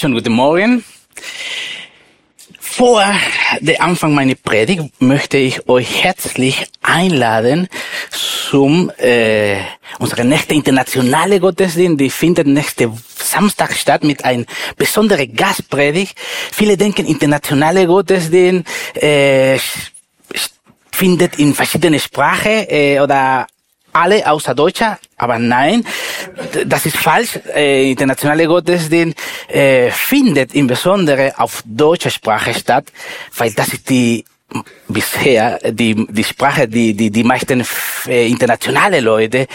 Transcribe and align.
Schönen 0.00 0.14
guten 0.14 0.32
Morgen. 0.32 0.82
Vor 2.58 3.04
der 3.60 3.82
Anfang 3.82 4.14
meiner 4.14 4.34
Predigt 4.34 4.98
möchte 4.98 5.36
ich 5.36 5.68
euch 5.68 6.02
herzlich 6.02 6.64
einladen 6.80 7.68
zum 8.08 8.90
äh, 8.96 9.58
unsere 9.98 10.24
nächste 10.24 10.54
internationale 10.54 11.38
Gottesdienst. 11.38 12.00
Die 12.00 12.08
findet 12.08 12.46
nächste 12.46 12.90
Samstag 13.14 13.74
statt 13.74 14.02
mit 14.02 14.24
einem 14.24 14.46
besonderen 14.78 15.36
Gastpredigt. 15.36 16.18
Viele 16.50 16.78
denken 16.78 17.04
internationale 17.04 17.86
Gottesdienst 17.86 18.66
äh, 18.94 19.58
findet 20.90 21.38
in 21.38 21.52
verschiedene 21.52 22.00
Sprachen 22.00 22.64
äh, 22.70 23.00
oder 23.00 23.46
alle 23.92 24.30
außer 24.30 24.54
Deutscher, 24.54 24.98
aber 25.16 25.38
nein, 25.38 25.84
das 26.66 26.86
ist 26.86 26.96
falsch. 26.96 27.38
Äh, 27.54 27.90
internationale 27.90 28.46
Gottesdienst 28.46 29.18
äh, 29.48 29.90
findet 29.90 30.54
insbesondere 30.54 31.34
auf 31.38 31.62
deutscher 31.64 32.10
Sprache 32.10 32.54
statt, 32.54 32.86
weil 33.36 33.52
das 33.52 33.68
ist 33.68 33.88
die 33.88 34.24
bisher 34.88 35.58
die 35.70 36.06
die 36.08 36.24
Sprache, 36.24 36.66
die 36.66 36.94
die 36.94 37.10
die 37.10 37.24
meisten 37.24 37.64
äh, 38.06 38.28
internationale 38.28 39.00
Leute 39.00 39.46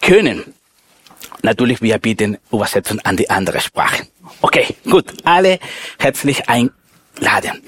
können. 0.00 0.54
Natürlich, 1.42 1.82
wir 1.82 1.98
bieten 1.98 2.38
Übersetzung 2.50 3.00
an 3.00 3.16
die 3.16 3.28
andere 3.28 3.60
Sprache. 3.60 4.06
Okay, 4.40 4.66
gut, 4.88 5.12
alle 5.24 5.58
herzlich 5.98 6.42
einladen. 6.48 7.62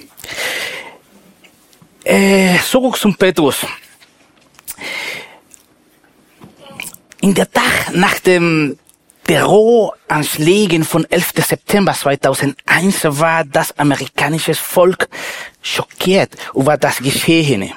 Äh, 2.04 2.58
zurück 2.60 2.96
zum 2.96 3.14
Petrus. 3.16 3.66
In 7.26 7.34
der 7.34 7.50
Tag 7.50 7.92
nach 7.92 8.20
dem 8.20 8.78
Terroranschlägen 9.26 10.84
von 10.84 11.04
11. 11.10 11.32
September 11.44 11.92
2001 11.92 13.00
war 13.20 13.42
das 13.42 13.76
amerikanische 13.76 14.54
Volk 14.54 15.08
schockiert 15.60 16.36
über 16.54 16.76
das 16.76 16.98
Geschehene. 16.98 17.72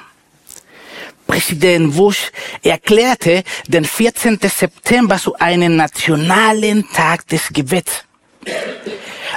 Präsident 1.26 1.96
Bush 1.96 2.30
erklärte 2.62 3.42
den 3.66 3.84
14. 3.84 4.38
September 4.40 5.18
zu 5.18 5.34
einem 5.34 5.74
nationalen 5.74 6.86
Tag 6.92 7.26
des 7.26 7.48
Gebets. 7.52 8.04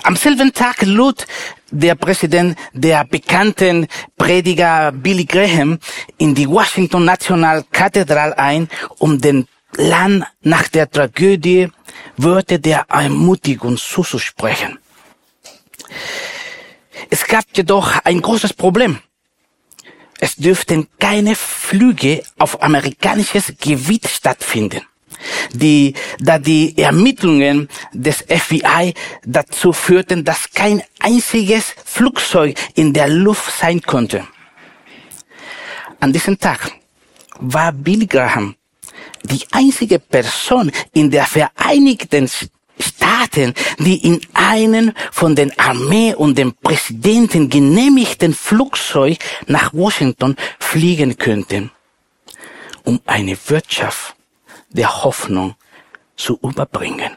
Am 0.04 0.16
selben 0.16 0.54
Tag 0.54 0.84
lud 0.84 1.26
der 1.72 1.96
Präsident 1.96 2.56
der 2.72 3.04
bekannten 3.04 3.88
Prediger 4.16 4.92
Billy 4.92 5.26
Graham 5.26 5.80
in 6.20 6.36
die 6.36 6.48
Washington 6.48 7.04
National 7.04 7.64
Cathedral 7.72 8.36
ein, 8.36 8.70
um 9.00 9.20
den 9.20 9.48
Land 9.78 10.26
nach 10.42 10.68
der 10.68 10.90
Tragödie 10.90 11.70
Worte 12.18 12.60
der 12.60 12.86
Ermutigung 12.90 13.78
zuzusprechen. 13.78 14.78
Es 17.10 17.26
gab 17.26 17.46
jedoch 17.54 18.00
ein 18.04 18.22
großes 18.22 18.54
Problem. 18.54 19.00
Es 20.20 20.36
dürften 20.36 20.88
keine 21.00 21.36
Flüge 21.36 22.24
auf 22.38 22.62
amerikanisches 22.62 23.54
Gebiet 23.60 24.08
stattfinden, 24.08 24.82
die, 25.52 25.96
da 26.20 26.40
die 26.40 26.78
Ermittlungen 26.78 27.68
des 27.92 28.24
FBI 28.28 28.94
dazu 29.26 29.74
führten, 29.74 30.24
dass 30.24 30.52
kein 30.52 30.82
einziges 31.00 31.76
Flugzeug 31.84 32.56
in 32.76 32.94
der 32.94 33.10
Luft 33.10 33.52
sein 33.60 33.82
konnte. 33.82 34.26
An 36.00 36.14
diesem 36.14 36.40
Tag 36.40 36.72
war 37.40 37.72
Bill 37.72 38.08
Graham 38.08 38.56
die 39.24 39.46
einzige 39.52 40.00
Person 40.00 40.72
in 40.94 41.10
der 41.10 41.26
Vereinigten 41.26 42.30
Staaten, 42.80 43.54
die 43.78 43.98
in 44.06 44.20
einen 44.34 44.94
von 45.12 45.36
den 45.36 45.58
Armee 45.60 46.14
und 46.16 46.38
dem 46.38 46.54
Präsidenten 46.54 47.50
genehmigten 47.50 48.34
Flugzeug 48.34 49.18
nach 49.48 49.74
Washington 49.74 50.36
fliegen 50.60 51.18
könnte, 51.18 51.70
um 52.84 53.00
eine 53.06 53.38
Wirtschaft 53.48 54.16
der 54.70 55.04
Hoffnung 55.04 55.56
zu 56.16 56.40
überbringen. 56.42 57.16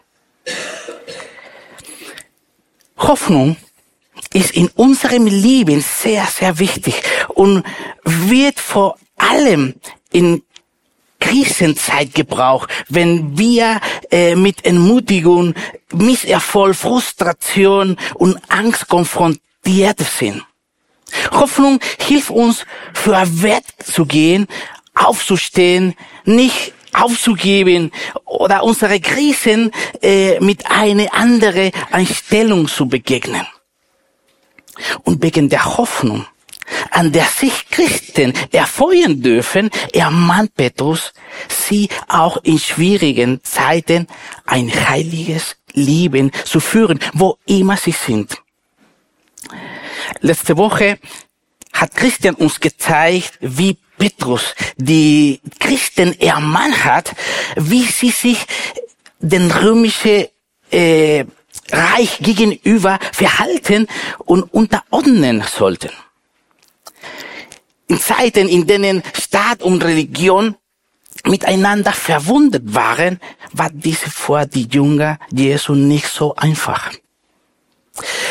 Hoffnung 2.99 3.56
ist 4.33 4.53
in 4.53 4.69
unserem 4.69 5.27
Leben 5.27 5.81
sehr, 5.81 6.27
sehr 6.27 6.59
wichtig 6.59 7.03
und 7.28 7.65
wird 8.05 8.61
vor 8.61 8.99
allem 9.17 9.75
in 10.12 10.43
Krisenzeit 11.21 12.15
gebraucht, 12.15 12.71
wenn 12.88 13.38
wir 13.38 13.81
äh, 14.10 14.34
mit 14.34 14.65
Entmutigung, 14.65 15.54
Misserfolg, 15.93 16.77
Frustration 16.77 17.97
und 18.15 18.38
Angst 18.49 18.88
konfrontiert 18.88 20.00
sind. 20.00 20.43
Hoffnung 21.32 21.81
hilft 21.99 22.31
uns, 22.31 22.65
vorwärts 22.93 23.93
zu 23.93 24.06
gehen, 24.06 24.47
aufzustehen, 24.94 25.94
nicht 26.25 26.72
aufzugeben 26.93 27.93
oder 28.25 28.62
unsere 28.65 29.00
Krisen 29.00 29.71
äh, 30.03 30.41
mit 30.41 30.71
einer 30.71 31.12
anderen 31.15 31.71
Einstellung 31.91 32.69
zu 32.69 32.87
begegnen. 32.88 33.47
Und 35.05 35.22
wegen 35.22 35.49
der 35.49 35.76
Hoffnung 35.76 36.26
an 36.91 37.12
der 37.12 37.25
sich 37.25 37.69
Christen 37.71 38.32
erfreuen 38.53 39.22
dürfen, 39.22 39.71
ermahnt 39.93 40.54
Petrus, 40.54 41.12
sie 41.49 41.88
auch 42.09 42.38
in 42.43 42.59
schwierigen 42.59 43.41
Zeiten 43.43 44.06
ein 44.47 44.71
heiliges 44.88 45.56
Leben 45.72 46.32
zu 46.44 46.60
führen, 46.60 46.99
wo 47.12 47.38
immer 47.47 47.76
sie 47.76 47.93
sind. 47.93 48.37
Letzte 50.21 50.56
Woche 50.56 50.99
hat 51.72 51.94
Christian 51.94 52.34
uns 52.34 52.59
gezeigt, 52.60 53.38
wie 53.41 53.76
Petrus 53.99 54.55
die 54.76 55.41
Christen 55.59 56.19
ermahnt 56.21 56.84
hat, 56.84 57.15
wie 57.56 57.84
sie 57.84 58.10
sich 58.10 58.38
den 59.19 59.50
römischen 59.50 60.26
äh, 60.71 61.25
Reich 61.71 62.19
gegenüber 62.21 62.99
verhalten 63.12 63.88
und 64.19 64.43
unterordnen 64.55 65.43
sollten 65.43 65.91
in 67.89 68.01
Zeiten, 68.01 68.49
in 68.49 68.67
denen 68.67 69.03
Staat 69.15 69.63
und 69.63 69.85
Religion 69.85 70.57
miteinander 71.25 71.93
verwundet 71.93 72.75
waren, 72.75 73.21
war 73.53 73.71
diese 73.73 74.11
vor 74.11 74.47
die 74.47 74.69
Jünger 74.69 75.19
Jesu 75.31 75.75
nicht 75.75 76.09
so 76.09 76.35
einfach. 76.37 76.93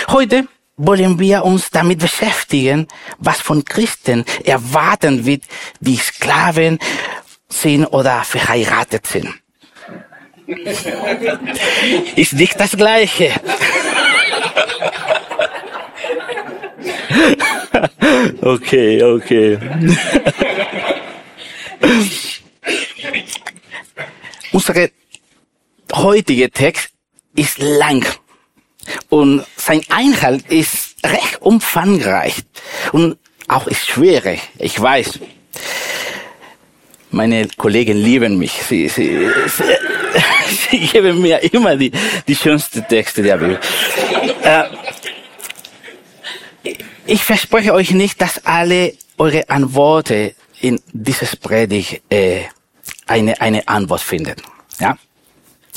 Heute 0.09 0.47
wollen 0.77 1.19
wir 1.19 1.43
uns 1.43 1.69
damit 1.71 1.99
beschäftigen, 1.99 2.87
was 3.17 3.39
von 3.39 3.63
Christen 3.63 4.25
erwarten 4.43 5.25
wird, 5.25 5.43
die 5.79 5.97
Sklaven 5.97 6.79
sind 7.49 7.85
oder 7.85 8.23
verheiratet 8.23 9.07
sind. 9.07 9.33
Ist 12.15 12.33
nicht 12.33 12.59
das 12.59 12.71
Gleiche. 12.71 13.31
okay, 18.41 19.03
okay. 19.03 19.57
Unser 24.51 24.89
heutiger 25.93 26.49
Text 26.49 26.89
ist 27.35 27.59
lang 27.59 28.05
und 29.09 29.45
sein 29.57 29.81
Einhalt 29.89 30.49
ist 30.49 30.95
recht 31.05 31.41
umfangreich 31.41 32.35
und 32.91 33.17
auch 33.47 33.67
ist 33.67 33.87
schwierig, 33.87 34.41
ich 34.57 34.79
weiß. 34.79 35.19
Meine 37.11 37.47
Kollegen 37.57 37.97
lieben 37.97 38.37
mich. 38.37 38.51
Sie, 38.51 38.87
sie, 38.89 39.29
sie, 39.47 39.63
sie 40.69 40.79
geben 40.79 41.21
mir 41.21 41.41
immer 41.53 41.75
die, 41.75 41.91
die 42.27 42.35
schönsten 42.35 42.85
Texte 42.87 43.23
der 43.23 43.37
Bibel. 43.37 43.59
Ich 47.05 47.23
verspreche 47.23 47.73
euch 47.73 47.91
nicht, 47.91 48.21
dass 48.21 48.45
alle 48.45 48.93
eure 49.17 49.49
Antworten 49.49 50.31
in 50.61 50.81
dieses 50.91 51.35
Predigt 51.35 52.01
äh, 52.09 52.43
eine, 53.07 53.39
eine 53.39 53.67
Antwort 53.67 54.01
finden. 54.01 54.35
Ja? 54.79 54.97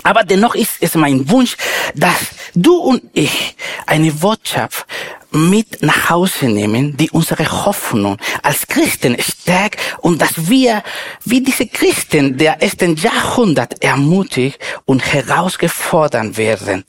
Aber 0.05 0.23
dennoch 0.23 0.55
ist 0.55 0.77
es 0.81 0.95
mein 0.95 1.29
Wunsch, 1.29 1.57
dass 1.95 2.29
du 2.55 2.77
und 2.77 3.03
ich 3.13 3.57
eine 3.87 4.13
Botschaft 4.13 4.87
mit 5.31 5.83
nach 5.83 6.09
Hause 6.09 6.47
nehmen, 6.47 6.97
die 6.97 7.11
unsere 7.11 7.67
Hoffnung 7.67 8.17
als 8.43 8.67
Christen 8.67 9.17
stärkt 9.21 9.79
und 9.99 10.23
dass 10.23 10.49
wir 10.49 10.83
wie 11.25 11.43
diese 11.43 11.67
Christen 11.67 12.39
der 12.39 12.63
ersten 12.63 12.97
Jahrhundert 12.97 13.83
ermutigt 13.85 14.59
und 14.87 15.05
herausgefordert 15.13 16.39
werden, 16.39 16.85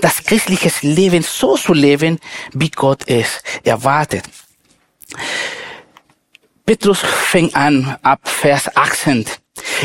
das 0.00 0.22
christliche 0.24 0.70
Leben 0.82 1.22
so 1.22 1.56
zu 1.56 1.72
leben, 1.72 2.18
wie 2.52 2.70
Gott 2.70 3.02
es 3.06 3.42
erwartet. 3.64 4.24
Petrus 6.64 6.98
fängt 7.00 7.54
an 7.54 7.96
ab 8.02 8.20
Vers 8.24 8.76
18. 8.76 9.24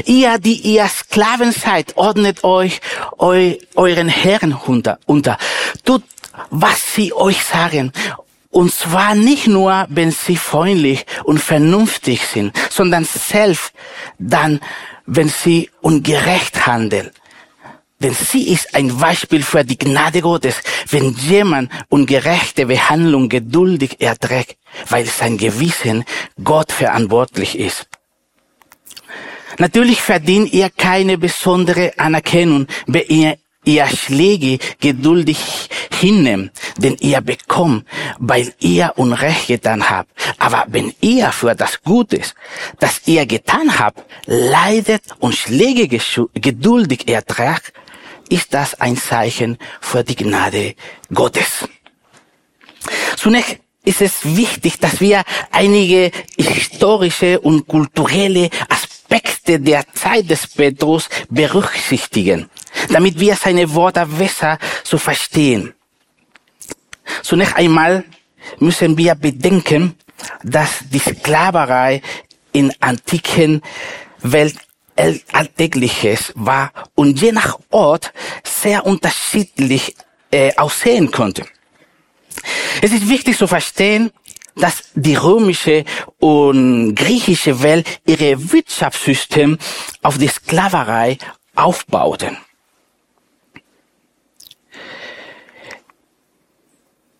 Ihr, 0.05 0.37
die 0.39 0.55
ihr 0.55 0.87
Sklaven 0.87 1.51
seid, 1.51 1.95
ordnet 1.95 2.43
euch 2.43 2.81
eu, 3.17 3.53
euren 3.75 4.09
Herren 4.09 4.53
unter, 4.53 4.99
unter. 5.05 5.37
Tut 5.85 6.03
was 6.49 6.93
sie 6.95 7.13
euch 7.13 7.43
sagen. 7.43 7.91
Und 8.49 8.73
zwar 8.73 9.15
nicht 9.15 9.47
nur, 9.47 9.85
wenn 9.89 10.11
sie 10.11 10.35
freundlich 10.35 11.05
und 11.23 11.39
vernünftig 11.39 12.25
sind, 12.25 12.53
sondern 12.69 13.05
selbst 13.05 13.71
dann, 14.19 14.59
wenn 15.05 15.29
sie 15.29 15.69
ungerecht 15.81 16.67
handeln. 16.67 17.11
Denn 18.01 18.15
sie 18.15 18.49
ist 18.49 18.73
ein 18.73 18.97
Beispiel 18.97 19.43
für 19.43 19.63
die 19.63 19.77
Gnade 19.77 20.21
Gottes, 20.21 20.55
wenn 20.89 21.13
jemand 21.13 21.71
ungerechte 21.89 22.65
Behandlung 22.65 23.29
geduldig 23.29 24.01
erträgt, 24.01 24.57
weil 24.89 25.05
sein 25.05 25.37
Gewissen 25.37 26.03
Gott 26.43 26.71
verantwortlich 26.71 27.57
ist. 27.59 27.87
Natürlich 29.59 30.01
verdient 30.01 30.51
ihr 30.51 30.69
keine 30.69 31.17
besondere 31.17 31.93
Anerkennung, 31.97 32.65
wenn 32.87 33.05
ihr 33.07 33.37
ihr 33.63 33.85
Schläge 33.85 34.57
geduldig 34.79 35.69
hinnimmt, 35.99 36.51
denn 36.77 36.97
ihr 36.99 37.21
bekommt, 37.21 37.85
weil 38.17 38.53
ihr 38.59 38.93
Unrecht 38.95 39.47
getan 39.47 39.87
habt. 39.87 40.09
Aber 40.39 40.65
wenn 40.69 40.93
ihr 41.01 41.31
für 41.31 41.53
das 41.53 41.81
Gutes, 41.83 42.33
das 42.79 43.01
ihr 43.05 43.25
getan 43.27 43.77
habt, 43.77 44.03
leidet 44.25 45.03
und 45.19 45.35
Schläge 45.35 45.87
geduldig 46.33 47.07
ertragt, 47.07 47.71
ist 48.31 48.53
das 48.53 48.79
ein 48.79 48.95
Zeichen 48.95 49.57
für 49.81 50.03
die 50.03 50.15
Gnade 50.15 50.75
Gottes. 51.13 51.67
Zunächst 53.17 53.57
ist 53.83 54.01
es 54.01 54.13
wichtig, 54.23 54.79
dass 54.79 55.01
wir 55.01 55.23
einige 55.51 56.11
historische 56.37 57.39
und 57.39 57.67
kulturelle 57.67 58.49
Aspekte 58.69 59.59
der 59.59 59.85
Zeit 59.93 60.29
des 60.29 60.47
Petrus 60.47 61.09
berücksichtigen, 61.29 62.49
damit 62.89 63.19
wir 63.19 63.35
seine 63.35 63.73
Worte 63.73 64.05
besser 64.05 64.57
zu 64.83 64.97
verstehen. 64.97 65.73
Zunächst 67.21 67.55
einmal 67.55 68.05
müssen 68.59 68.97
wir 68.97 69.15
bedenken, 69.15 69.95
dass 70.43 70.83
die 70.89 70.99
Sklaverei 70.99 72.01
in 72.53 72.71
antiken 72.79 73.61
Welt 74.21 74.55
Alltägliches 75.31 76.33
war 76.35 76.71
und 76.95 77.21
je 77.21 77.31
nach 77.31 77.59
Ort 77.69 78.13
sehr 78.43 78.85
unterschiedlich 78.85 79.95
äh, 80.31 80.55
aussehen 80.55 81.11
konnte. 81.11 81.45
Es 82.81 82.91
ist 82.91 83.09
wichtig 83.09 83.37
zu 83.37 83.47
verstehen, 83.47 84.11
dass 84.55 84.83
die 84.95 85.15
römische 85.15 85.85
und 86.19 86.95
griechische 86.95 87.61
Welt 87.61 87.87
ihre 88.05 88.51
Wirtschaftssystem 88.51 89.57
auf 90.01 90.17
die 90.17 90.27
Sklaverei 90.27 91.17
aufbauten. 91.55 92.37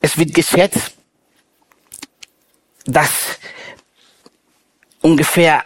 Es 0.02 0.18
wird 0.18 0.34
geschätzt, 0.34 0.96
dass 2.86 3.40
ungefähr 5.02 5.64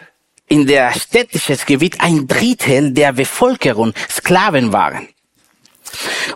in 0.48 0.66
der 0.68 0.94
städtischen 0.94 1.58
Gebiet 1.66 2.00
ein 2.00 2.28
Drittel 2.28 2.92
der 2.92 3.14
Bevölkerung 3.14 3.94
Sklaven 4.10 4.72
waren. 4.72 5.08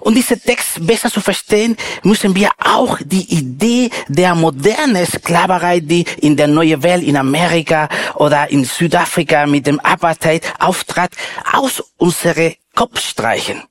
Um 0.02 0.14
diesen 0.14 0.42
Text 0.42 0.86
besser 0.86 1.12
zu 1.12 1.22
verstehen, 1.22 1.76
müssen 2.04 2.36
wir 2.36 2.52
auch 2.64 2.98
die 3.04 3.34
Idee 3.34 3.90
der 4.08 4.36
modernen 4.36 5.06
Sklaverei, 5.06 5.80
die 5.82 6.06
in 6.22 6.38
der 6.38 6.48
neuen 6.48 6.82
Welt 6.84 7.04
in 7.04 7.18
Amerika 7.18 7.90
oder 8.16 8.50
in 8.50 8.64
Südafrika 8.64 9.46
mit 9.46 9.68
dem 9.68 9.80
Apartheid 9.80 10.44
auftrat, 10.60 11.12
aus 11.52 11.84
unsere 11.98 12.56
Kopf 12.74 13.02
streichen. 13.02 13.64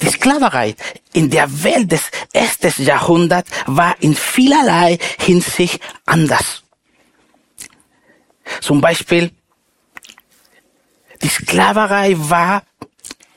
Die 0.00 0.08
Sklaverei 0.08 0.74
in 1.12 1.30
der 1.30 1.48
Welt 1.64 1.90
des 1.90 2.02
ersten 2.32 2.84
Jahrhunderts 2.84 3.50
war 3.66 3.96
in 4.00 4.14
vielerlei 4.14 4.98
Hinsicht 5.18 5.80
anders. 6.04 6.61
Zum 8.60 8.80
Beispiel, 8.80 9.30
die 11.22 11.28
Sklaverei 11.28 12.14
war 12.16 12.64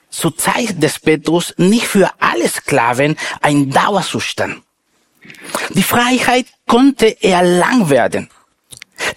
zur 0.09 0.37
Zeit 0.37 0.81
des 0.81 0.99
Petrus 0.99 1.53
nicht 1.57 1.87
für 1.87 2.09
alle 2.19 2.47
Sklaven 2.47 3.17
ein 3.41 3.69
Dauerzustand. 3.69 4.61
Die 5.69 5.83
Freiheit 5.83 6.47
konnte 6.67 7.21
erlangt 7.21 7.89
werden. 7.89 8.29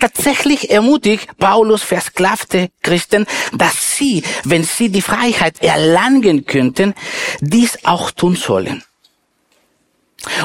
Tatsächlich 0.01 0.71
ermutigt 0.71 1.39
Paulus 1.39 1.83
versklavte 1.83 2.71
Christen, 2.83 3.27
dass 3.53 3.97
sie, 3.97 4.23
wenn 4.45 4.65
sie 4.65 4.89
die 4.89 5.03
Freiheit 5.03 5.63
erlangen 5.63 6.47
könnten, 6.47 6.95
dies 7.41 7.85
auch 7.85 8.11
tun 8.11 8.37
sollen. 8.37 8.83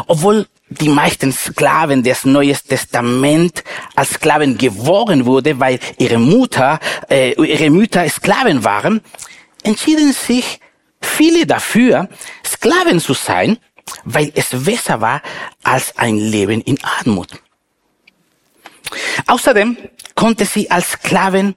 Obwohl 0.08 0.48
die 0.80 0.90
meisten 0.90 1.32
Sklaven 1.32 2.04
des 2.04 2.26
Neuen 2.26 2.58
Testament 2.68 3.64
als 3.96 4.12
Sklaven 4.12 4.58
geboren 4.58 5.26
wurde, 5.26 5.60
weil 5.60 5.80
ihre 5.98 6.18
Mutter, 6.18 6.80
äh, 7.10 7.34
ihre 7.34 7.70
Mütter 7.70 8.08
Sklaven 8.10 8.64
waren, 8.64 9.02
entschieden 9.64 10.14
sich 10.14 10.60
viele 11.02 11.46
dafür, 11.46 12.10
Sklaven 12.46 13.00
zu 13.00 13.14
sein, 13.14 13.58
weil 14.04 14.32
es 14.36 14.50
besser 14.52 15.02
war 15.02 15.22
als 15.64 15.98
ein 15.98 16.18
Leben 16.18 16.62
in 16.62 16.78
Armut. 16.84 17.30
Außerdem 19.28 19.78
konnte 20.16 20.46
sie 20.46 20.70
als 20.70 20.92
Sklaven 20.92 21.56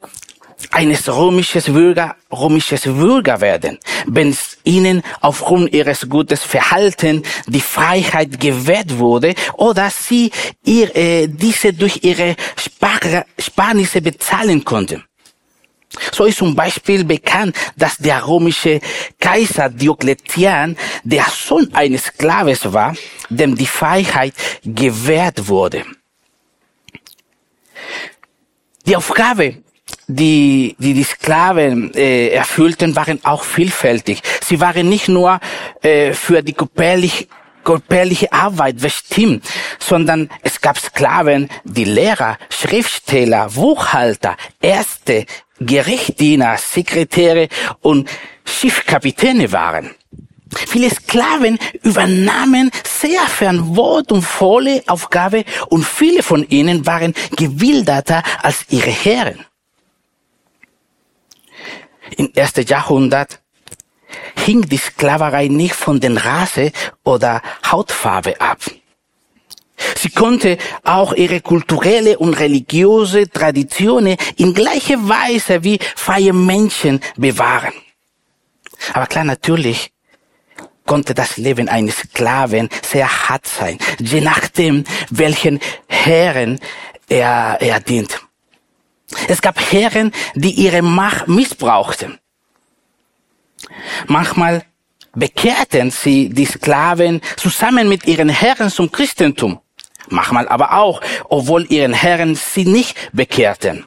eines 0.70 1.08
römisches 1.08 1.66
Bürger, 1.66 2.16
römisches 2.30 2.82
Bürger 2.82 3.40
werden, 3.40 3.78
wenn 4.06 4.36
ihnen 4.64 5.02
aufgrund 5.20 5.72
ihres 5.72 6.08
gutes 6.08 6.42
Verhalten 6.42 7.22
die 7.46 7.60
Freiheit 7.60 8.40
gewährt 8.40 8.98
wurde 8.98 9.34
oder 9.54 9.90
sie 9.90 10.30
ihr, 10.64 10.94
äh, 10.96 11.28
diese 11.28 11.72
durch 11.72 12.02
ihre 12.02 12.36
Spar 12.56 13.00
Sparnisse 13.38 14.00
bezahlen 14.00 14.64
konnten. 14.64 15.04
So 16.12 16.24
ist 16.24 16.38
zum 16.38 16.54
Beispiel 16.54 17.04
bekannt, 17.04 17.56
dass 17.76 17.96
der 17.96 18.26
römische 18.26 18.80
Kaiser 19.18 19.68
Diokletian 19.68 20.76
der 21.04 21.26
Sohn 21.30 21.68
eines 21.72 22.04
Sklaves 22.04 22.72
war, 22.72 22.94
dem 23.28 23.54
die 23.54 23.66
Freiheit 23.66 24.34
gewährt 24.64 25.48
wurde. 25.48 25.84
Die 28.86 28.96
Aufgabe 28.96 29.62
die, 30.08 30.76
die 30.78 30.94
die 30.94 31.02
Sklaven 31.02 31.92
äh, 31.94 32.28
erfüllten, 32.28 32.94
waren 32.94 33.24
auch 33.24 33.42
vielfältig. 33.44 34.22
Sie 34.42 34.60
waren 34.60 34.88
nicht 34.88 35.08
nur 35.08 35.40
äh, 35.82 36.12
für 36.12 36.42
die 36.42 36.52
körperliche, 36.52 37.26
körperliche 37.64 38.32
Arbeit 38.32 38.80
bestimmt, 38.80 39.44
sondern 39.78 40.30
es 40.42 40.60
gab 40.60 40.78
Sklaven, 40.78 41.48
die 41.64 41.84
Lehrer, 41.84 42.38
Schriftsteller, 42.50 43.48
Buchhalter, 43.50 44.36
Ärzte, 44.60 45.26
Gerichtdiener, 45.58 46.56
Sekretäre 46.58 47.48
und 47.80 48.08
Schiffkapitäne 48.44 49.50
waren. 49.50 49.90
Viele 50.54 50.90
Sklaven 50.90 51.58
übernahmen 51.82 52.70
sehr 52.84 53.22
verantwortungsvolle 53.22 54.84
Aufgabe 54.86 55.44
und 55.68 55.84
viele 55.84 56.22
von 56.22 56.48
ihnen 56.48 56.86
waren 56.86 57.14
gewilderter 57.36 58.22
als 58.42 58.64
ihre 58.70 58.90
Herren 58.90 59.44
im 62.16 62.30
ersten 62.34 62.66
Jahrhundert 62.66 63.40
hing 64.44 64.62
die 64.62 64.76
Sklaverei 64.76 65.48
nicht 65.48 65.74
von 65.74 66.00
den 66.00 66.16
Rasse 66.16 66.72
oder 67.04 67.42
Hautfarbe 67.70 68.40
ab. 68.40 68.60
Sie 69.96 70.10
konnte 70.10 70.56
auch 70.84 71.12
ihre 71.12 71.40
kulturelle 71.40 72.18
und 72.18 72.34
religiöse 72.34 73.28
Traditionen 73.28 74.16
in 74.36 74.54
gleicher 74.54 75.08
Weise 75.08 75.62
wie 75.64 75.78
freie 75.94 76.32
Menschen 76.32 77.00
bewahren. 77.16 77.74
Aber 78.94 79.06
klar, 79.06 79.24
natürlich 79.24 79.92
konnte 80.86 81.14
das 81.14 81.36
Leben 81.36 81.68
eines 81.68 81.96
Sklaven 81.96 82.68
sehr 82.82 83.28
hart 83.28 83.46
sein, 83.46 83.78
je 83.98 84.20
nachdem, 84.20 84.84
welchen 85.10 85.60
Herren 85.88 86.60
er, 87.08 87.58
er 87.60 87.80
dient. 87.80 88.25
Es 89.28 89.40
gab 89.40 89.60
Herren, 89.72 90.12
die 90.34 90.50
ihre 90.50 90.82
Macht 90.82 91.28
missbrauchten. 91.28 92.18
Manchmal 94.06 94.64
bekehrten 95.14 95.90
sie 95.90 96.28
die 96.28 96.44
Sklaven 96.44 97.20
zusammen 97.36 97.88
mit 97.88 98.06
ihren 98.06 98.28
Herren 98.28 98.70
zum 98.70 98.90
Christentum. 98.90 99.60
Manchmal 100.08 100.48
aber 100.48 100.72
auch, 100.74 101.00
obwohl 101.28 101.66
ihren 101.70 101.92
Herren 101.92 102.36
sie 102.36 102.64
nicht 102.64 102.96
bekehrten. 103.12 103.86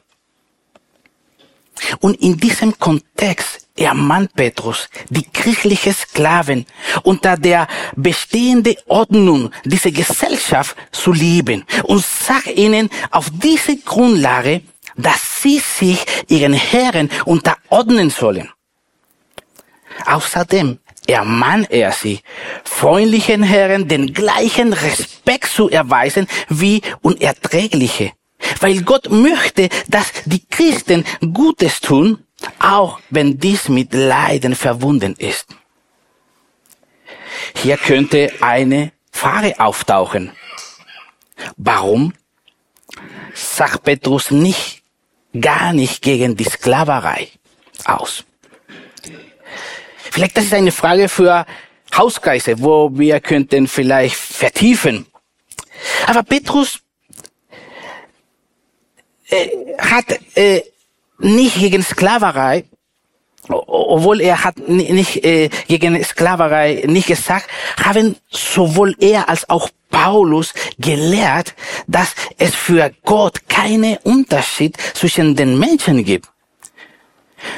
Und 1.99 2.19
in 2.21 2.35
diesem 2.35 2.77
Kontext 2.77 3.67
ermahnt 3.77 4.33
Petrus 4.35 4.89
die 5.09 5.23
christlichen 5.23 5.93
Sklaven 5.93 6.65
unter 7.03 7.37
der 7.37 7.67
bestehenden 7.95 8.75
Ordnung 8.87 9.51
dieser 9.63 9.91
Gesellschaft 9.91 10.75
zu 10.91 11.13
lieben 11.13 11.63
und 11.83 12.03
sagt 12.03 12.47
ihnen 12.47 12.89
auf 13.11 13.29
diese 13.31 13.77
Grundlage 13.77 14.61
dass 15.01 15.41
sie 15.41 15.59
sich 15.59 16.05
ihren 16.27 16.53
Herren 16.53 17.09
unterordnen 17.25 18.09
sollen. 18.09 18.49
Außerdem 20.05 20.79
ermahnt 21.07 21.71
er 21.71 21.91
sie, 21.91 22.21
freundlichen 22.63 23.43
Herren 23.43 23.87
den 23.87 24.13
gleichen 24.13 24.73
Respekt 24.73 25.49
zu 25.49 25.69
erweisen 25.69 26.27
wie 26.49 26.81
unerträgliche. 27.01 28.11
Weil 28.61 28.83
Gott 28.83 29.09
möchte, 29.09 29.69
dass 29.87 30.11
die 30.25 30.45
Christen 30.45 31.03
Gutes 31.33 31.81
tun, 31.81 32.25
auch 32.59 32.99
wenn 33.09 33.37
dies 33.37 33.67
mit 33.67 33.93
Leiden 33.93 34.55
verbunden 34.55 35.15
ist. 35.17 35.47
Hier 37.55 37.77
könnte 37.77 38.31
eine 38.41 38.91
Frage 39.11 39.59
auftauchen. 39.59 40.31
Warum 41.57 42.13
sagt 43.33 43.83
Petrus 43.83 44.31
nicht, 44.31 44.78
gar 45.39 45.73
nicht 45.73 46.01
gegen 46.01 46.35
die 46.35 46.45
Sklaverei 46.45 47.29
aus? 47.85 48.23
Vielleicht 50.11 50.37
das 50.37 50.45
ist 50.45 50.53
eine 50.53 50.71
Frage 50.71 51.07
für 51.09 51.45
Hauskreise, 51.95 52.59
wo 52.59 52.89
wir 52.93 53.19
könnten 53.19 53.67
vielleicht 53.67 54.15
vertiefen. 54.15 55.05
Aber 56.07 56.23
Petrus 56.23 56.79
äh, 59.29 59.47
hat 59.77 60.19
äh, 60.35 60.61
nicht 61.19 61.59
gegen 61.59 61.83
Sklaverei, 61.83 62.65
obwohl 63.47 64.21
er 64.21 64.43
hat 64.43 64.57
nicht 64.67 65.23
äh, 65.23 65.49
gegen 65.67 66.03
Sklaverei 66.03 66.83
nicht 66.87 67.07
gesagt, 67.07 67.47
haben 67.83 68.15
sowohl 68.29 68.95
er 68.99 69.29
als 69.29 69.49
auch 69.49 69.69
Paulus 69.89 70.53
gelehrt, 70.77 71.55
dass 71.87 72.13
es 72.37 72.53
für 72.53 72.91
Gott 73.03 73.49
keinen 73.49 73.97
Unterschied 74.03 74.77
zwischen 74.93 75.35
den 75.35 75.57
Menschen 75.57 76.03
gibt. 76.03 76.29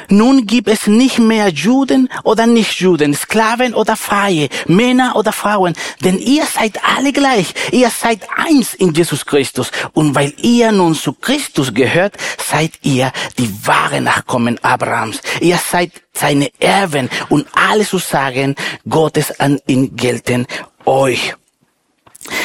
Nun 0.08 0.46
gibt 0.46 0.68
es 0.68 0.86
nicht 0.86 1.18
mehr 1.18 1.48
Juden 1.48 2.08
oder 2.24 2.46
Nichtjuden, 2.46 3.14
Sklaven 3.14 3.74
oder 3.74 3.96
Freie, 3.96 4.48
Männer 4.66 5.16
oder 5.16 5.32
Frauen, 5.32 5.74
denn 6.04 6.18
ihr 6.18 6.44
seid 6.46 6.80
alle 6.96 7.12
gleich. 7.12 7.54
Ihr 7.70 7.90
seid 7.90 8.20
eins 8.36 8.74
in 8.74 8.92
Jesus 8.92 9.26
Christus. 9.26 9.70
Und 9.92 10.14
weil 10.14 10.32
ihr 10.42 10.72
nun 10.72 10.94
zu 10.94 11.12
Christus 11.12 11.72
gehört, 11.72 12.16
seid 12.38 12.72
ihr 12.82 13.12
die 13.38 13.50
wahre 13.66 14.00
Nachkommen 14.00 14.58
Abrahams. 14.62 15.20
Ihr 15.40 15.58
seid 15.58 15.92
seine 16.12 16.50
Erben 16.58 17.08
und 17.28 17.46
alle 17.54 17.86
zu 17.86 17.98
sagen 17.98 18.54
Gottes 18.88 19.40
an 19.40 19.58
ihn 19.66 19.96
gelten 19.96 20.46
euch. 20.84 21.34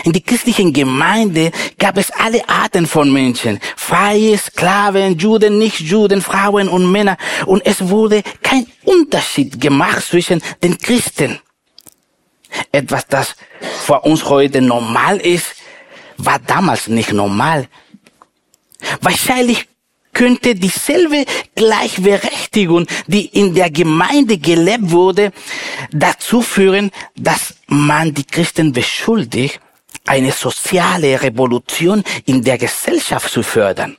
In 0.04 0.14
die 0.14 0.22
christlichen 0.22 0.74
Gemeinde 0.74 1.52
gab 1.78 1.98
es 1.98 2.12
alle 2.12 2.48
Arten 2.48 2.88
von 2.88 3.12
Menschen. 3.12 3.60
Freie, 3.76 4.38
Sklaven, 4.38 5.18
Juden, 5.18 5.58
Nicht-Juden, 5.58 6.22
Frauen 6.22 6.70
und 6.70 6.92
Männer. 6.92 7.18
Und 7.46 7.66
es 7.66 7.90
wurde 7.90 8.24
kein 8.42 8.68
Unterschied 8.84 9.60
gemacht 9.60 10.04
zwischen 10.04 10.42
den 10.64 10.78
Christen. 10.78 11.40
Etwas, 12.72 13.06
das 13.08 13.36
für 13.86 14.00
uns 14.02 14.24
heute 14.26 14.62
normal 14.62 15.18
ist, 15.18 15.56
war 16.18 16.40
damals 16.40 16.88
nicht 16.88 17.12
normal. 17.12 17.68
Wahrscheinlich 19.02 19.68
könnte 20.14 20.56
dieselbe 20.56 21.26
Gleichberechtigung, 21.54 22.88
die 23.06 23.26
in 23.28 23.54
der 23.54 23.70
Gemeinde 23.70 24.40
gelebt 24.40 24.90
wurde, 24.90 25.32
dazu 25.92 26.42
führen, 26.42 26.90
dass 27.16 27.54
man 27.68 28.14
die 28.16 28.24
Christen 28.24 28.74
beschuldigt, 28.74 29.60
eine 30.06 30.32
soziale 30.32 31.22
Revolution 31.22 32.04
in 32.26 32.44
der 32.44 32.58
Gesellschaft 32.58 33.32
zu 33.32 33.44
fördern. 33.44 33.98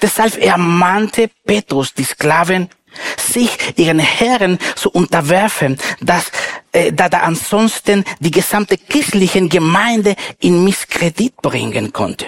Deshalb 0.00 0.36
ermahnte 0.38 1.30
Petrus 1.44 1.92
die 1.94 2.04
Sklaven, 2.04 2.70
sich 3.18 3.50
ihren 3.76 3.98
Herren 3.98 4.58
zu 4.76 4.90
unterwerfen, 4.90 5.78
dass, 6.00 6.30
äh, 6.72 6.92
da 6.92 7.08
da 7.08 7.20
ansonsten 7.20 8.04
die 8.20 8.30
gesamte 8.30 8.78
christliche 8.78 9.46
Gemeinde 9.48 10.14
in 10.40 10.64
Misskredit 10.64 11.36
bringen 11.42 11.92
konnte. 11.92 12.26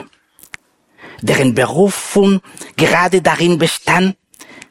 Deren 1.21 1.55
Berufung 1.55 2.41
gerade 2.77 3.23
darin 3.23 3.59
bestand, 3.59 4.17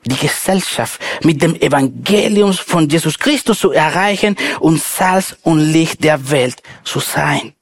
die 0.05 0.15
Gesellschaft 0.15 0.99
mit 1.23 1.41
dem 1.41 1.55
Evangelium 1.55 2.53
von 2.53 2.87
Jesus 2.87 3.17
Christus 3.17 3.59
zu 3.59 3.71
erreichen 3.71 4.35
und 4.59 4.81
Salz 4.81 5.35
und 5.43 5.59
Licht 5.59 6.03
der 6.03 6.29
Welt 6.29 6.61
zu 6.83 6.99
sein. 6.99 7.53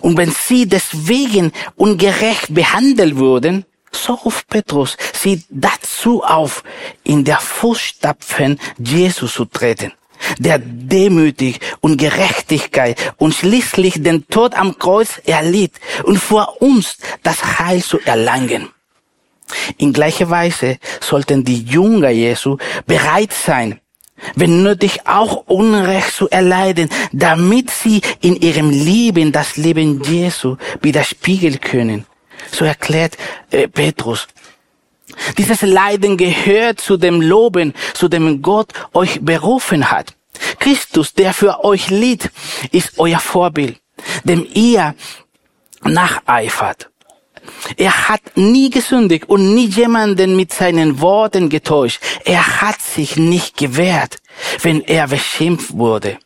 Und 0.00 0.16
wenn 0.16 0.30
sie 0.30 0.66
deswegen 0.66 1.52
ungerecht 1.76 2.52
behandelt 2.54 3.16
wurden, 3.16 3.64
so 3.92 4.14
ruft 4.14 4.48
Petrus 4.48 4.96
sie 5.14 5.42
dazu 5.48 6.22
auf, 6.22 6.62
in 7.04 7.24
der 7.24 7.38
Fußstapfen 7.38 8.58
Jesus 8.78 9.34
zu 9.34 9.44
treten, 9.44 9.92
der 10.38 10.58
demütig 10.58 11.60
und 11.80 11.96
Gerechtigkeit 11.96 13.14
und 13.16 13.34
schließlich 13.34 14.02
den 14.02 14.26
Tod 14.28 14.54
am 14.54 14.78
Kreuz 14.78 15.20
erlitt 15.24 15.74
und 16.04 16.18
vor 16.18 16.60
uns 16.60 16.98
das 17.22 17.58
Heil 17.58 17.82
zu 17.82 17.98
erlangen. 18.00 18.70
In 19.76 19.92
gleicher 19.92 20.30
Weise 20.30 20.78
sollten 21.00 21.44
die 21.44 21.62
Jünger 21.62 22.10
Jesu 22.10 22.58
bereit 22.86 23.32
sein, 23.32 23.80
wenn 24.34 24.62
nötig 24.62 25.06
auch 25.06 25.44
Unrecht 25.46 26.12
zu 26.12 26.28
erleiden, 26.28 26.88
damit 27.12 27.70
sie 27.70 28.00
in 28.20 28.36
ihrem 28.36 28.70
Leben 28.70 29.32
das 29.32 29.56
Leben 29.56 30.02
Jesu 30.02 30.56
widerspiegeln 30.82 31.60
können. 31.60 32.06
So 32.50 32.64
erklärt 32.64 33.16
äh, 33.50 33.68
Petrus. 33.68 34.26
Dieses 35.36 35.62
Leiden 35.62 36.16
gehört 36.16 36.80
zu 36.80 36.96
dem 36.96 37.20
Loben, 37.20 37.74
zu 37.94 38.08
dem 38.08 38.42
Gott 38.42 38.72
euch 38.92 39.20
berufen 39.20 39.90
hat. 39.90 40.14
Christus, 40.58 41.14
der 41.14 41.32
für 41.32 41.64
euch 41.64 41.90
litt, 41.90 42.30
ist 42.70 42.92
euer 42.98 43.18
Vorbild, 43.18 43.80
dem 44.24 44.46
ihr 44.54 44.94
nacheifert. 45.82 46.90
Er 47.76 48.08
hat 48.08 48.36
nie 48.36 48.70
gesündigt 48.70 49.28
und 49.28 49.54
nie 49.54 49.66
jemanden 49.66 50.36
mit 50.36 50.52
seinen 50.52 51.00
Worten 51.00 51.48
getäuscht. 51.48 52.00
Er 52.24 52.60
hat 52.60 52.80
sich 52.80 53.16
nicht 53.16 53.56
gewehrt, 53.56 54.18
wenn 54.62 54.82
er 54.82 55.08
beschimpft 55.08 55.72
wurde. 55.76 56.18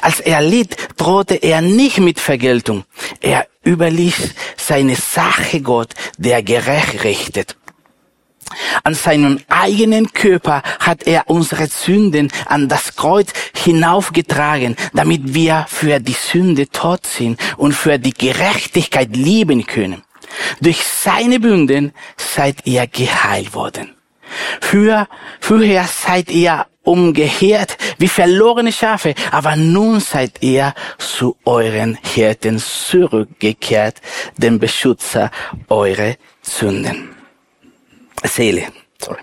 Als 0.00 0.20
er 0.20 0.40
litt, 0.40 0.76
drohte 0.96 1.34
er 1.34 1.60
nicht 1.60 1.98
mit 1.98 2.20
Vergeltung. 2.20 2.84
Er 3.20 3.46
überließ 3.64 4.34
seine 4.56 4.96
Sache 4.96 5.60
Gott, 5.60 5.94
der 6.18 6.42
gerecht 6.42 7.04
richtet. 7.04 7.56
An 8.84 8.94
seinem 8.94 9.40
eigenen 9.48 10.12
Körper 10.12 10.62
hat 10.78 11.06
er 11.06 11.28
unsere 11.28 11.66
Sünden 11.66 12.30
an 12.46 12.68
das 12.68 12.94
Kreuz 12.94 13.32
hinaufgetragen, 13.56 14.76
damit 14.92 15.34
wir 15.34 15.66
für 15.68 15.98
die 15.98 16.12
Sünde 16.12 16.68
tot 16.68 17.06
sind 17.06 17.40
und 17.56 17.72
für 17.72 17.98
die 17.98 18.14
Gerechtigkeit 18.14 19.16
lieben 19.16 19.66
können. 19.66 20.02
Durch 20.60 20.82
seine 20.84 21.40
Bünden 21.40 21.92
seid 22.16 22.66
ihr 22.66 22.86
geheilt 22.86 23.54
worden. 23.54 23.94
Für, 24.60 25.08
früher 25.40 25.84
seid 25.84 26.30
ihr 26.30 26.66
umgehört 26.82 27.76
wie 27.98 28.08
verlorene 28.08 28.72
Schafe, 28.72 29.14
aber 29.30 29.56
nun 29.56 30.00
seid 30.00 30.42
ihr 30.42 30.74
zu 30.98 31.36
euren 31.44 31.98
Hirten 32.02 32.58
zurückgekehrt, 32.58 34.00
dem 34.36 34.58
Beschützer 34.58 35.30
eurer 35.68 36.14
Sünden. 36.42 37.14
Seele, 38.22 38.68
sorry. 38.98 39.20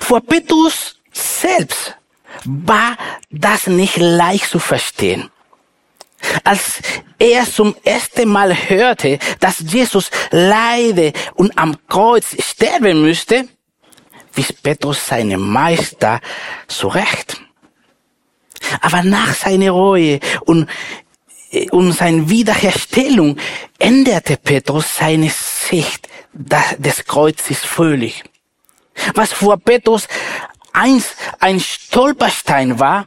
Vor 0.00 0.20
Petrus 0.20 1.00
selbst 1.12 1.96
war 2.44 2.96
das 3.30 3.66
nicht 3.66 3.96
leicht 3.96 4.48
zu 4.50 4.58
verstehen. 4.58 5.30
Als 6.42 6.80
er 7.18 7.44
zum 7.44 7.74
ersten 7.84 8.28
Mal 8.28 8.54
hörte, 8.54 9.18
dass 9.40 9.60
Jesus 9.60 10.10
leide 10.30 11.12
und 11.34 11.56
am 11.58 11.76
Kreuz 11.88 12.36
sterben 12.42 13.02
müsste, 13.02 13.48
wies 14.34 14.52
Petrus 14.52 15.06
seinen 15.06 15.40
Meister 15.40 16.20
zurecht. 16.66 17.40
Aber 18.80 19.02
nach 19.02 19.34
seiner 19.34 19.70
Reue 19.70 20.20
und, 20.46 20.68
und 21.70 21.92
seiner 21.92 22.28
Wiederherstellung 22.28 23.36
änderte 23.78 24.36
Petrus 24.36 24.96
seine 24.96 25.30
Sicht 25.30 26.08
des 26.32 27.04
Kreuzes 27.04 27.58
völlig. 27.58 28.24
Was 29.14 29.32
vor 29.32 29.56
Petrus 29.58 30.08
einst 30.72 31.14
ein 31.40 31.60
Stolperstein 31.60 32.78
war, 32.78 33.06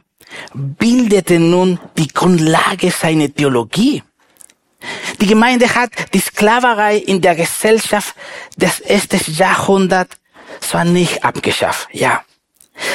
bildete 0.54 1.38
nun 1.38 1.78
die 1.96 2.08
Grundlage 2.08 2.90
seiner 2.90 3.32
Theologie. 3.32 4.02
Die 5.20 5.26
Gemeinde 5.26 5.74
hat 5.74 5.90
die 6.14 6.20
Sklaverei 6.20 6.96
in 6.98 7.20
der 7.20 7.34
Gesellschaft 7.34 8.14
des 8.56 8.80
ersten 8.80 9.20
Jahrhunderts 9.32 10.16
zwar 10.60 10.84
nicht 10.84 11.24
abgeschafft, 11.24 11.88
ja. 11.92 12.22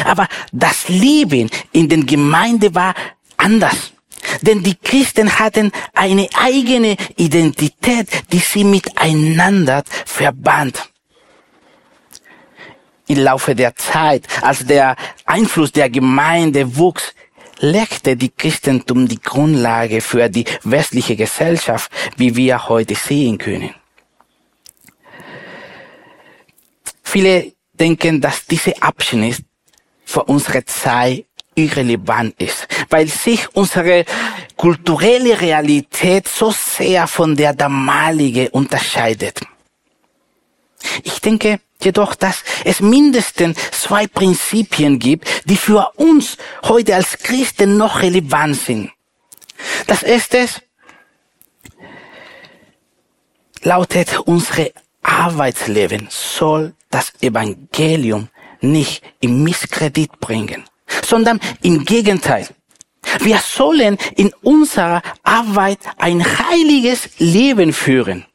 Aber 0.05 0.27
das 0.51 0.87
Leben 0.87 1.49
in 1.73 1.89
den 1.89 2.05
Gemeinde 2.05 2.73
war 2.73 2.93
anders. 3.35 3.91
Denn 4.41 4.63
die 4.63 4.75
Christen 4.75 5.37
hatten 5.37 5.71
eine 5.93 6.29
eigene 6.35 6.95
Identität, 7.17 8.07
die 8.31 8.39
sie 8.39 8.63
miteinander 8.63 9.83
verband. 10.05 10.89
im 13.07 13.19
Laufe 13.19 13.55
der 13.55 13.75
Zeit, 13.75 14.25
als 14.41 14.65
der 14.65 14.95
Einfluss 15.25 15.71
der 15.71 15.89
Gemeinde 15.89 16.77
wuchs, 16.77 17.13
legte 17.59 18.15
die 18.15 18.29
Christentum 18.29 19.07
die 19.07 19.21
Grundlage 19.21 20.01
für 20.01 20.29
die 20.29 20.45
westliche 20.63 21.15
Gesellschaft, 21.15 21.91
wie 22.17 22.35
wir 22.35 22.67
heute 22.69 22.95
sehen 22.95 23.37
können. 23.37 23.73
Viele 27.03 27.53
denken, 27.73 28.21
dass 28.21 28.45
dieser 28.45 28.73
Abschnitt 28.81 29.43
für 30.05 30.23
unsere 30.23 30.65
Zeit 30.65 31.25
irrelevant 31.55 32.41
ist, 32.41 32.67
weil 32.89 33.07
sich 33.07 33.47
unsere 33.55 34.05
kulturelle 34.55 35.39
Realität 35.39 36.27
so 36.27 36.51
sehr 36.51 37.07
von 37.07 37.35
der 37.35 37.53
damaligen 37.53 38.47
unterscheidet. 38.47 39.41
Ich 41.03 41.21
denke 41.21 41.59
jedoch, 41.85 42.15
dass 42.15 42.43
es 42.63 42.79
mindestens 42.79 43.57
zwei 43.71 44.07
Prinzipien 44.07 44.99
gibt, 44.99 45.27
die 45.45 45.57
für 45.57 45.91
uns 45.95 46.37
heute 46.63 46.95
als 46.95 47.17
Christen 47.19 47.77
noch 47.77 48.01
relevant 48.01 48.55
sind. 48.55 48.91
Das 49.87 50.03
erste 50.03 50.47
lautet, 53.61 54.19
unsere 54.19 54.71
Arbeitsleben 55.01 56.07
soll 56.09 56.73
das 56.89 57.13
Evangelium 57.21 58.29
nicht 58.61 59.03
im 59.19 59.43
Misskredit 59.43 60.19
bringen, 60.19 60.63
sondern 61.05 61.39
im 61.61 61.83
Gegenteil. 61.85 62.47
Wir 63.19 63.37
sollen 63.39 63.97
in 64.15 64.33
unserer 64.41 65.01
Arbeit 65.23 65.79
ein 65.97 66.23
heiliges 66.23 67.09
Leben 67.19 67.73
führen. 67.73 68.25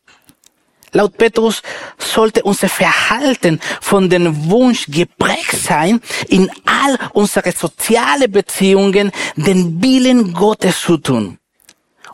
Laut 0.92 1.16
Petrus 1.16 1.62
sollte 1.98 2.42
unser 2.42 2.68
Verhalten 2.68 3.60
von 3.80 4.08
dem 4.08 4.50
Wunsch 4.50 4.86
geprägt 4.86 5.62
sein, 5.62 6.00
in 6.28 6.50
all 6.64 6.98
unsere 7.12 7.52
soziale 7.52 8.28
Beziehungen 8.28 9.12
den 9.36 9.82
Willen 9.82 10.32
Gottes 10.32 10.80
zu 10.80 10.96
tun. 10.98 11.38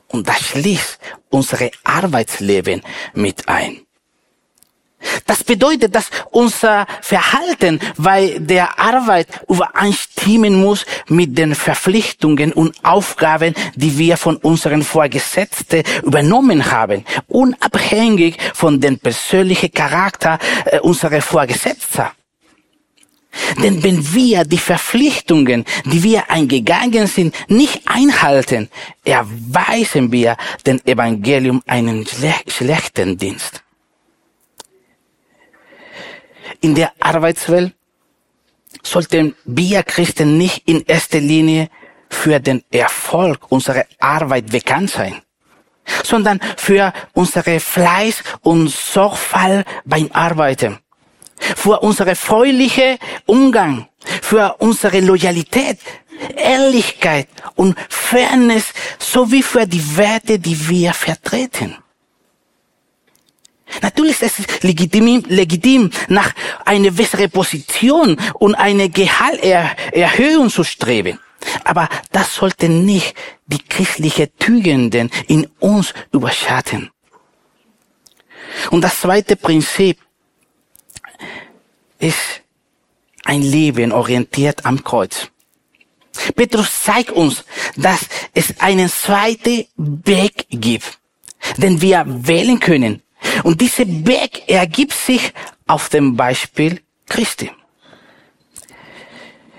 Und 0.08 0.28
das 0.28 0.40
schließt 0.40 0.98
unsere 1.30 1.70
Arbeitsleben 1.82 2.82
mit 3.14 3.48
ein. 3.48 3.83
Das 5.26 5.44
bedeutet, 5.44 5.94
dass 5.94 6.10
unser 6.30 6.86
Verhalten 7.00 7.80
bei 7.96 8.36
der 8.38 8.78
Arbeit 8.78 9.28
übereinstimmen 9.48 10.60
muss 10.60 10.84
mit 11.08 11.36
den 11.36 11.54
Verpflichtungen 11.54 12.52
und 12.52 12.74
Aufgaben, 12.84 13.54
die 13.74 13.96
wir 13.98 14.16
von 14.16 14.36
unseren 14.36 14.82
Vorgesetzten 14.82 15.82
übernommen 16.02 16.70
haben, 16.70 17.04
unabhängig 17.28 18.36
von 18.54 18.80
dem 18.80 18.98
persönlichen 18.98 19.72
Charakter 19.72 20.38
äh, 20.66 20.80
unserer 20.80 21.20
Vorgesetzten. 21.20 22.06
Denn 23.62 23.82
wenn 23.82 24.14
wir 24.14 24.44
die 24.44 24.58
Verpflichtungen, 24.58 25.64
die 25.84 26.02
wir 26.02 26.30
eingegangen 26.30 27.06
sind, 27.06 27.34
nicht 27.48 27.82
einhalten, 27.86 28.68
erweisen 29.04 30.12
wir 30.12 30.36
dem 30.66 30.80
Evangelium 30.84 31.62
einen 31.66 32.06
schlechten 32.46 33.18
Dienst 33.18 33.63
in 36.64 36.74
der 36.74 36.92
Arbeitswelt 36.98 37.74
sollten 38.82 39.36
wir 39.44 39.82
Christen 39.82 40.38
nicht 40.38 40.66
in 40.66 40.82
erster 40.86 41.20
Linie 41.20 41.68
für 42.08 42.40
den 42.40 42.64
Erfolg 42.70 43.52
unserer 43.52 43.84
Arbeit 44.00 44.50
bekannt 44.50 44.90
sein, 44.90 45.20
sondern 46.02 46.40
für 46.56 46.94
unsere 47.12 47.60
Fleiß 47.60 48.22
und 48.40 48.68
Sorgfalt 48.70 49.66
beim 49.84 50.08
Arbeiten, 50.12 50.78
für 51.36 51.80
unsere 51.80 52.14
freuliche 52.16 52.98
Umgang, 53.26 53.86
für 54.22 54.56
unsere 54.58 55.00
Loyalität, 55.00 55.80
Ehrlichkeit 56.34 57.28
und 57.56 57.76
Fairness 57.90 58.72
sowie 58.98 59.42
für 59.42 59.66
die 59.66 59.84
Werte, 59.98 60.38
die 60.38 60.56
wir 60.68 60.94
vertreten. 60.94 61.76
Natürlich 63.82 64.20
ist 64.22 64.40
es 64.40 64.62
legitim, 64.62 65.24
legitim 65.28 65.90
nach 66.08 66.32
einer 66.64 66.90
besseren 66.90 67.30
Position 67.30 68.16
und 68.34 68.54
eine 68.54 68.88
Gehaltserhöhung 68.88 70.50
zu 70.50 70.64
streben. 70.64 71.18
Aber 71.64 71.88
das 72.12 72.34
sollte 72.34 72.68
nicht 72.68 73.14
die 73.46 73.58
christliche 73.58 74.34
Tugenden 74.36 75.10
in 75.28 75.46
uns 75.60 75.92
überschatten. 76.12 76.90
Und 78.70 78.82
das 78.82 79.00
zweite 79.00 79.36
Prinzip 79.36 79.98
ist 81.98 82.42
ein 83.24 83.42
Leben 83.42 83.92
orientiert 83.92 84.64
am 84.64 84.82
Kreuz. 84.82 85.28
Petrus 86.34 86.82
zeigt 86.82 87.10
uns, 87.10 87.44
dass 87.76 88.00
es 88.34 88.60
einen 88.60 88.88
zweiten 88.88 89.66
Weg 89.76 90.46
gibt, 90.50 90.98
den 91.56 91.80
wir 91.80 92.04
wählen 92.06 92.60
können, 92.60 93.02
und 93.42 93.60
diese 93.60 93.86
Weg 94.06 94.48
ergibt 94.48 94.92
sich 94.92 95.32
auf 95.66 95.88
dem 95.88 96.16
Beispiel 96.16 96.80
Christi. 97.08 97.50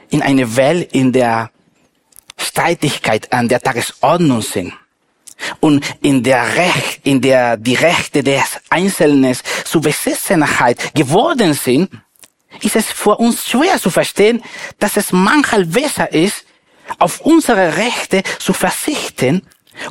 In 0.09 0.21
einer 0.21 0.55
Welt, 0.55 0.93
in 0.93 1.11
der 1.11 1.51
Streitigkeit 2.37 3.31
an 3.31 3.47
der 3.47 3.61
Tagesordnung 3.61 4.41
sind 4.41 4.73
und 5.59 5.83
in 6.01 6.23
der 6.23 6.55
Recht, 6.55 7.01
in 7.03 7.21
der 7.21 7.57
die 7.57 7.75
Rechte 7.75 8.23
des 8.23 8.59
Einzelnen 8.69 9.37
zu 9.65 9.81
Besessenheit 9.81 10.93
geworden 10.93 11.53
sind, 11.53 11.89
ist 12.61 12.75
es 12.75 12.85
für 12.91 13.17
uns 13.17 13.47
schwer 13.47 13.77
zu 13.79 13.89
verstehen, 13.89 14.41
dass 14.79 14.97
es 14.97 15.11
manchmal 15.11 15.65
besser 15.65 16.11
ist, 16.11 16.45
auf 16.99 17.21
unsere 17.21 17.77
Rechte 17.77 18.23
zu 18.39 18.53
verzichten 18.53 19.41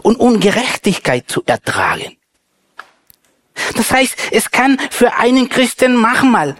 und 0.02 0.16
Ungerechtigkeit 0.16 1.28
zu 1.28 1.42
ertragen. 1.44 2.16
Das 3.76 3.90
heißt, 3.90 4.16
es 4.30 4.50
kann 4.50 4.78
für 4.90 5.14
einen 5.14 5.48
Christen 5.48 5.96
manchmal 5.96 6.56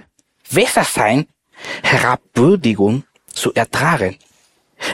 besser 0.52 0.84
sein, 0.84 1.26
Herabwürdigung 1.82 3.04
zu 3.32 3.52
ertragen, 3.54 4.16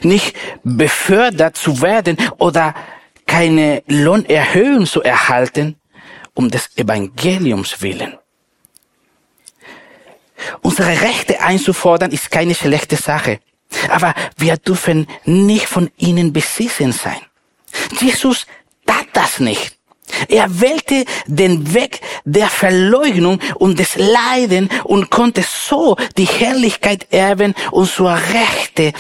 nicht 0.03 0.37
befördert 0.63 1.57
zu 1.57 1.83
werden 1.83 2.17
oder 2.39 2.75
keine 3.27 3.83
Lohnerhöhung 3.87 4.87
zu 4.87 5.03
erhalten, 5.03 5.77
um 6.35 6.51
des 6.51 6.77
Evangeliums 6.77 7.83
willen. 7.83 8.17
Unsere 10.63 11.01
Rechte 11.03 11.41
einzufordern 11.41 12.13
ist 12.13 12.31
keine 12.31 12.55
schlechte 12.55 12.97
Sache, 12.97 13.41
aber 13.89 14.15
wir 14.37 14.57
dürfen 14.57 15.07
nicht 15.25 15.67
von 15.67 15.91
ihnen 15.97 16.33
besessen 16.33 16.93
sein. 16.93 17.21
Jesus 18.01 18.47
tat 18.87 19.07
das 19.13 19.39
nicht. 19.39 19.80
Er 20.29 20.61
wählte 20.61 21.05
den 21.27 21.75
Weg 21.75 22.01
der 22.25 22.49
Verleugnung 22.49 23.41
und 23.57 23.79
des 23.79 23.97
Leiden 23.97 24.69
und 24.85 25.11
konnte 25.11 25.43
so 25.43 25.97
die 26.17 26.25
Herrlichkeit 26.27 27.07
erben 27.11 27.55
und 27.71 27.91
zur 27.91 28.13
Rechte 28.13 28.93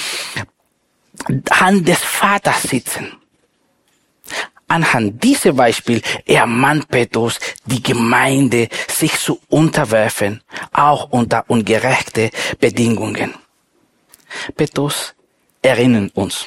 Hand 1.50 1.86
des 1.86 1.98
Vaters 1.98 2.62
sitzen. 2.62 3.12
Anhand 4.68 5.22
dieser 5.24 5.52
Beispiel 5.52 6.00
ermahnt 6.26 6.88
Petrus 6.88 7.40
die 7.66 7.82
Gemeinde, 7.82 8.68
sich 8.88 9.18
zu 9.18 9.40
unterwerfen, 9.48 10.42
auch 10.72 11.10
unter 11.10 11.44
ungerechte 11.48 12.30
Bedingungen. 12.60 13.34
Petrus 14.56 15.14
erinnert 15.60 16.14
uns, 16.14 16.46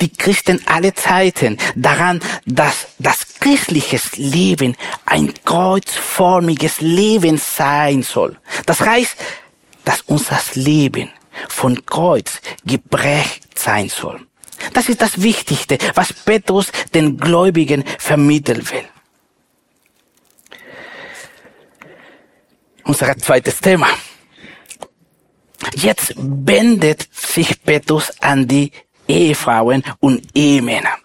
die 0.00 0.10
Christen 0.10 0.62
alle 0.64 0.94
Zeiten 0.94 1.58
daran, 1.74 2.20
dass 2.46 2.88
das 2.98 3.31
christliche 3.42 4.00
Leben 4.16 4.76
ein 5.04 5.34
kreuzformiges 5.44 6.80
Leben 6.80 7.38
sein 7.38 8.04
soll. 8.04 8.38
Das 8.66 8.80
heißt, 8.80 9.16
dass 9.84 10.02
unser 10.02 10.40
Leben 10.54 11.10
von 11.48 11.84
Kreuz 11.84 12.40
geprägt 12.64 13.58
sein 13.58 13.88
soll. 13.88 14.24
Das 14.74 14.88
ist 14.88 15.02
das 15.02 15.20
Wichtigste, 15.20 15.76
was 15.94 16.12
Petrus 16.12 16.70
den 16.94 17.16
Gläubigen 17.18 17.82
vermitteln 17.98 18.62
will. 18.70 18.84
Unser 22.84 23.18
zweites 23.18 23.58
Thema. 23.60 23.88
Jetzt 25.74 26.14
wendet 26.16 27.08
sich 27.12 27.60
Petrus 27.64 28.12
an 28.20 28.46
die 28.46 28.70
Ehefrauen 29.08 29.82
und 29.98 30.28
Ehemänner. 30.32 31.01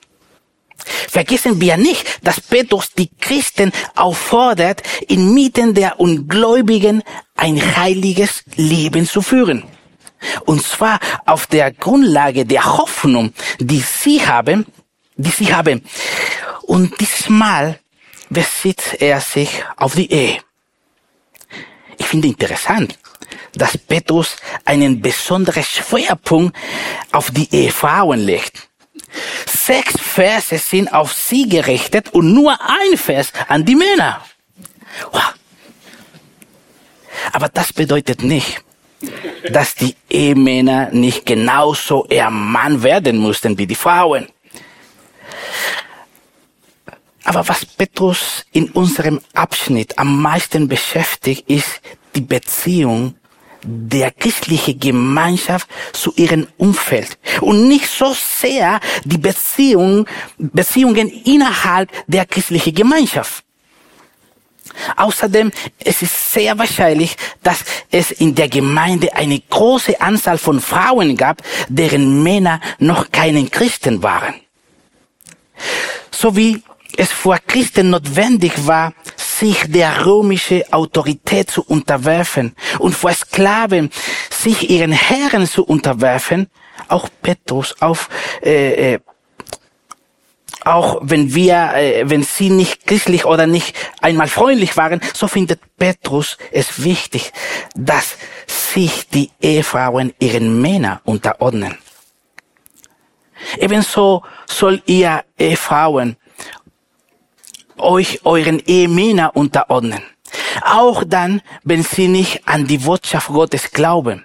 Vergessen 1.09 1.61
wir 1.61 1.77
nicht, 1.77 2.05
dass 2.21 2.41
Petrus 2.41 2.91
die 2.93 3.09
Christen 3.19 3.71
auffordert, 3.95 4.81
inmitten 5.07 5.73
der 5.73 5.99
Ungläubigen 5.99 7.03
ein 7.35 7.77
heiliges 7.77 8.43
Leben 8.55 9.07
zu 9.07 9.21
führen. 9.21 9.63
Und 10.45 10.63
zwar 10.63 10.99
auf 11.25 11.47
der 11.47 11.71
Grundlage 11.71 12.45
der 12.45 12.65
Hoffnung, 12.77 13.33
die 13.59 13.79
sie 13.79 14.25
haben, 14.25 14.65
die 15.15 15.29
sie 15.29 15.53
haben. 15.53 15.83
Und 16.63 16.99
dieses 16.99 17.29
Mal 17.29 17.79
besitzt 18.29 18.99
er 18.99 19.21
sich 19.21 19.63
auf 19.77 19.95
die 19.95 20.11
Ehe. 20.11 20.39
Ich 21.97 22.05
finde 22.05 22.27
interessant, 22.27 22.97
dass 23.53 23.77
Petrus 23.77 24.35
einen 24.65 25.01
besonderen 25.01 25.63
Schwerpunkt 25.63 26.55
auf 27.11 27.31
die 27.31 27.47
Ehefrauen 27.53 28.19
legt. 28.19 28.69
Sechs 29.45 29.99
Verse 29.99 30.57
sind 30.57 30.93
auf 30.93 31.13
sie 31.13 31.47
gerichtet 31.47 32.09
und 32.13 32.33
nur 32.33 32.57
ein 32.61 32.97
Vers 32.97 33.31
an 33.47 33.65
die 33.65 33.75
Männer. 33.75 34.21
Aber 37.31 37.49
das 37.49 37.73
bedeutet 37.73 38.23
nicht, 38.23 38.63
dass 39.51 39.75
die 39.75 39.95
Ehemänner 40.09 40.89
nicht 40.91 41.25
genauso 41.25 42.05
ihr 42.09 42.29
Mann 42.29 42.83
werden 42.83 43.17
mussten 43.17 43.57
wie 43.57 43.67
die 43.67 43.75
Frauen. 43.75 44.27
Aber 47.23 47.47
was 47.47 47.65
Petrus 47.65 48.45
in 48.53 48.71
unserem 48.71 49.19
Abschnitt 49.33 49.99
am 49.99 50.21
meisten 50.21 50.67
beschäftigt, 50.67 51.49
ist 51.49 51.81
die 52.15 52.21
Beziehung 52.21 53.15
der 53.63 54.11
christlichen 54.11 54.79
Gemeinschaft 54.79 55.67
zu 55.93 56.13
ihrem 56.15 56.47
Umfeld 56.57 57.17
und 57.41 57.67
nicht 57.67 57.87
so 57.87 58.13
sehr 58.13 58.79
die 59.03 59.17
Beziehung, 59.17 60.07
Beziehungen 60.37 61.09
innerhalb 61.09 61.89
der 62.07 62.25
christlichen 62.25 62.73
Gemeinschaft. 62.73 63.43
Außerdem 64.95 65.51
es 65.79 66.01
ist 66.01 66.33
sehr 66.33 66.57
wahrscheinlich, 66.57 67.15
dass 67.41 67.63
es 67.91 68.11
in 68.11 68.35
der 68.35 68.49
Gemeinde 68.49 69.13
eine 69.15 69.39
große 69.39 69.99
Anzahl 69.99 70.37
von 70.37 70.59
Frauen 70.61 71.17
gab, 71.17 71.41
deren 71.67 72.23
Männer 72.23 72.59
noch 72.79 73.11
keinen 73.11 73.49
Christen 73.49 74.03
waren. 74.03 74.35
So 76.11 76.35
wie 76.35 76.61
es 76.95 77.11
vor 77.11 77.37
Christen 77.45 77.91
notwendig 77.91 78.53
war, 78.65 78.93
sich 79.39 79.71
der 79.71 80.05
römischen 80.05 80.63
Autorität 80.71 81.51
zu 81.51 81.63
unterwerfen 81.63 82.55
und 82.79 82.93
vor 82.93 83.13
Sklaven 83.13 83.89
sich 84.29 84.69
ihren 84.69 84.91
Herren 84.91 85.47
zu 85.47 85.63
unterwerfen, 85.63 86.47
auch 86.87 87.09
Petrus, 87.21 87.75
auf 87.81 88.09
äh, 88.43 88.93
äh, 88.93 88.99
auch 90.65 90.99
wenn 91.01 91.33
wir, 91.33 91.73
äh, 91.75 92.09
wenn 92.09 92.23
sie 92.23 92.49
nicht 92.49 92.85
christlich 92.85 93.25
oder 93.25 93.47
nicht 93.47 93.75
einmal 94.01 94.27
freundlich 94.27 94.75
waren, 94.75 95.01
so 95.13 95.27
findet 95.27 95.61
Petrus 95.77 96.37
es 96.51 96.83
wichtig, 96.83 97.31
dass 97.75 98.17
sich 98.47 99.07
die 99.09 99.31
Ehefrauen 99.41 100.13
ihren 100.19 100.61
Männern 100.61 100.99
unterordnen. 101.05 101.77
Ebenso 103.57 104.23
soll 104.47 104.81
ihr 104.85 105.23
Ehefrauen 105.37 106.17
euch 107.79 108.25
euren 108.25 108.59
Ehemänner 108.65 109.35
unterordnen. 109.35 110.01
Auch 110.61 111.03
dann, 111.05 111.41
wenn 111.63 111.83
sie 111.83 112.07
nicht 112.07 112.47
an 112.47 112.67
die 112.67 112.79
Botschaft 112.79 113.29
Gottes 113.29 113.71
glauben. 113.71 114.23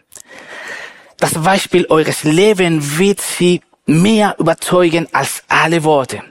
Das 1.18 1.34
Beispiel 1.34 1.86
eures 1.88 2.24
Lebens 2.24 2.98
wird 2.98 3.20
sie 3.20 3.60
mehr 3.86 4.34
überzeugen 4.38 5.06
als 5.12 5.42
alle 5.48 5.84
Worte. 5.84 6.22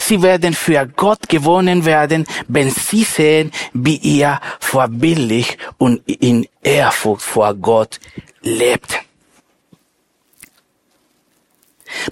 Sie 0.00 0.20
werden 0.20 0.54
für 0.54 0.86
Gott 0.86 1.28
gewonnen 1.28 1.84
werden, 1.84 2.26
wenn 2.48 2.70
sie 2.70 3.04
sehen, 3.04 3.50
wie 3.72 3.96
ihr 3.96 4.40
vorbildlich 4.60 5.56
und 5.78 6.02
in 6.06 6.46
Ehrfurcht 6.62 7.22
vor 7.22 7.54
Gott 7.54 8.00
lebt. 8.42 9.00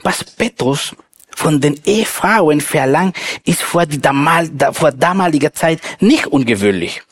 Was 0.03 0.25
Petrus 0.25 0.95
von 1.35 1.61
den 1.61 1.81
Ehefrauen 1.85 2.61
verlangt, 2.61 3.17
ist 3.45 3.63
vor, 3.63 3.87
damal, 3.87 4.51
vor 4.73 4.93
damaliger 4.93 5.53
Zeit 5.53 5.81
nicht 6.01 6.27
ungewöhnlich. 6.27 7.03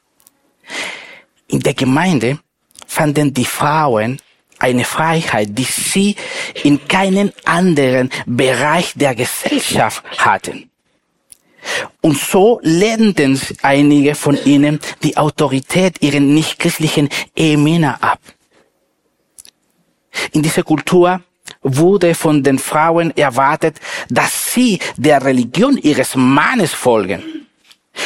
In 1.48 1.60
der 1.60 1.74
Gemeinde 1.74 2.38
fanden 2.86 3.34
die 3.34 3.44
Frauen 3.44 4.20
eine 4.58 4.84
Freiheit, 4.84 5.48
die 5.58 5.64
sie 5.64 6.16
in 6.62 6.86
keinen 6.86 7.32
anderen 7.44 8.10
Bereich 8.26 8.92
der 8.94 9.14
Gesellschaft 9.14 10.04
hatten. 10.18 10.70
Und 12.00 12.18
so 12.18 12.60
lehnten 12.62 13.40
einige 13.62 14.14
von 14.14 14.38
ihnen 14.44 14.80
die 15.02 15.16
Autorität 15.16 16.02
ihrer 16.02 16.20
nichtchristlichen 16.20 17.08
Ehemänner 17.36 18.02
ab. 18.02 18.20
In 20.32 20.42
dieser 20.42 20.62
Kultur 20.62 21.20
wurde 21.62 22.14
von 22.14 22.42
den 22.42 22.58
Frauen 22.58 23.16
erwartet, 23.16 23.78
dass 24.08 24.52
sie 24.52 24.78
der 24.96 25.24
Religion 25.24 25.76
ihres 25.76 26.14
Mannes 26.14 26.72
folgen. 26.72 27.22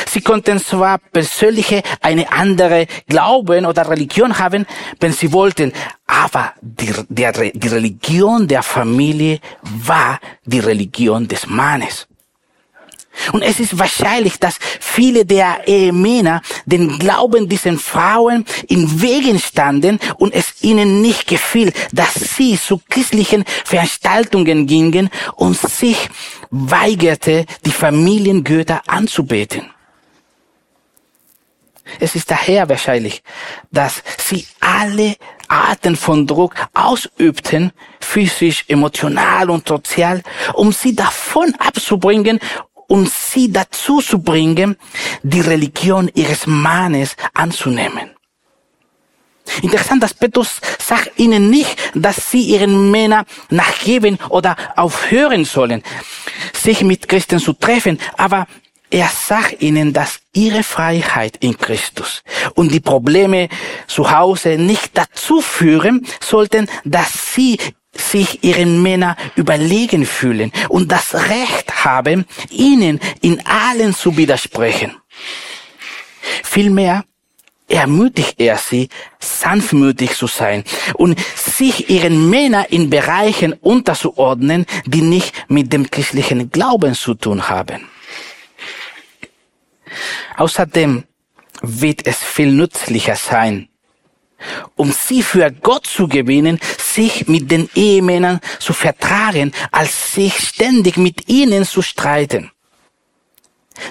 Sie 0.07 0.23
konnten 0.23 0.59
zwar 0.59 0.99
persönliche 0.99 1.83
eine 2.01 2.31
andere 2.33 2.87
Glauben 3.09 3.67
oder 3.67 3.89
Religion 3.89 4.39
haben, 4.39 4.67
wenn 4.99 5.13
sie 5.13 5.33
wollten, 5.33 5.73
aber 6.07 6.55
die, 6.61 6.93
der, 7.09 7.33
die 7.33 7.69
Religion 7.69 8.49
der 8.49 8.63
Familie 8.63 9.41
war 9.63 10.19
die 10.45 10.61
Religion 10.61 11.29
des 11.29 11.47
Mannes. 11.47 12.09
Und 13.33 13.43
es 13.43 13.61
ist 13.61 13.79
wahrscheinlich, 13.79 14.39
dass 14.39 14.59
viele 14.81 15.25
der 15.25 15.67
Ehemänner 15.67 16.43
den 16.67 16.99
Glauben 16.99 17.49
diesen 17.49 17.79
Frauen 17.79 18.45
in 18.69 19.01
Wegen 19.03 19.39
standen 19.39 19.99
und 20.17 20.35
es 20.35 20.63
ihnen 20.63 21.01
nicht 21.01 21.27
gefiel, 21.27 21.73
dass 21.93 22.15
sie 22.15 22.59
zu 22.59 22.81
christlichen 22.89 23.45
Veranstaltungen 23.65 24.67
gingen 24.67 25.11
und 25.37 25.59
sich 25.59 26.09
weigerte, 26.51 27.47
die 27.65 27.71
Familiengötter 27.71 28.83
anzubeten. 28.87 29.71
Es 32.01 32.15
ist 32.15 32.31
daher 32.31 32.69
wahrscheinlich, 32.69 33.23
dass 33.71 34.03
sie 34.19 34.47
alle 34.61 35.17
Arten 35.49 35.97
von 35.97 36.27
Druck 36.27 36.55
ausübten, 36.73 37.73
physisch, 38.01 38.65
emotional 38.69 39.51
und 39.51 39.69
sozial, 39.69 40.23
um 40.55 40.73
sie 40.73 40.95
davon 40.95 41.55
abzubringen 41.59 42.41
und 42.95 43.11
sie 43.11 43.51
dazu 43.51 44.01
zu 44.01 44.21
bringen, 44.21 44.77
die 45.25 45.41
Religion 45.41 46.09
ihres 46.15 46.47
Mannes 46.47 47.17
anzunehmen. 47.35 48.11
Interessant, 49.63 50.01
dass 50.01 50.15
Petrus 50.15 50.61
sagt 50.79 51.19
ihnen 51.19 51.51
nicht, 51.51 51.77
dass 51.97 52.31
sie 52.31 52.43
ihren 52.43 52.93
Männern 52.93 53.25
nachgeben 53.51 54.17
oder 54.29 54.57
aufhören 54.77 55.45
sollen, 55.45 55.83
sich 56.53 56.83
mit 56.83 57.09
Christen 57.09 57.41
zu 57.41 57.55
treffen, 57.55 57.99
aber 58.17 58.47
er 58.91 59.09
sagt 59.09 59.61
ihnen, 59.61 59.93
dass 59.93 60.21
ihre 60.33 60.63
Freiheit 60.63 61.39
in 61.41 61.59
Christus 61.59 62.23
und 62.55 62.71
die 62.71 62.79
Probleme 62.79 63.49
zu 63.89 64.09
Hause 64.13 64.51
nicht 64.57 64.97
dazu 64.97 65.41
führen 65.41 66.07
sollten, 66.23 66.69
dass 66.85 67.35
sie 67.35 67.59
sich 67.97 68.43
ihren 68.45 68.83
Männern 68.83 69.17
überlegen 69.37 70.07
fühlen 70.07 70.53
und 70.69 70.91
das 70.91 71.15
Recht 71.15 71.85
haben, 71.85 72.25
ihnen 72.51 73.01
in 73.21 73.45
allen 73.47 73.95
zu 73.95 74.17
widersprechen. 74.17 74.97
Vielmehr 76.43 77.05
ermutigt 77.69 78.41
er 78.41 78.59
sie, 78.59 78.89
sanftmütig 79.19 80.15
zu 80.15 80.27
sein 80.27 80.65
und 80.95 81.19
sich 81.35 81.91
ihren 81.91 82.31
Männern 82.31 82.67
in 82.69 82.91
Bereichen 82.91 83.55
unterzuordnen, 83.55 84.67
die 84.87 85.03
nicht 85.03 85.33
mit 85.49 85.73
dem 85.73 85.91
christlichen 85.91 86.51
Glauben 86.51 86.95
zu 86.95 87.15
tun 87.15 87.49
haben. 87.49 87.89
Außerdem 90.37 91.05
wird 91.63 92.07
es 92.07 92.19
viel 92.19 92.53
nützlicher 92.53 93.17
sein, 93.17 93.69
um 94.77 94.93
sie 94.93 95.23
für 95.23 95.51
Gott 95.51 95.87
zu 95.87 96.09
gewinnen, 96.09 96.59
sich 96.79 97.27
mit 97.29 97.51
den 97.51 97.69
Ehemännern 97.75 98.41
zu 98.59 98.73
vertragen, 98.73 99.53
als 99.71 100.13
sich 100.13 100.37
ständig 100.39 100.97
mit 100.97 101.29
ihnen 101.29 101.65
zu 101.65 101.83
streiten. 101.83 102.51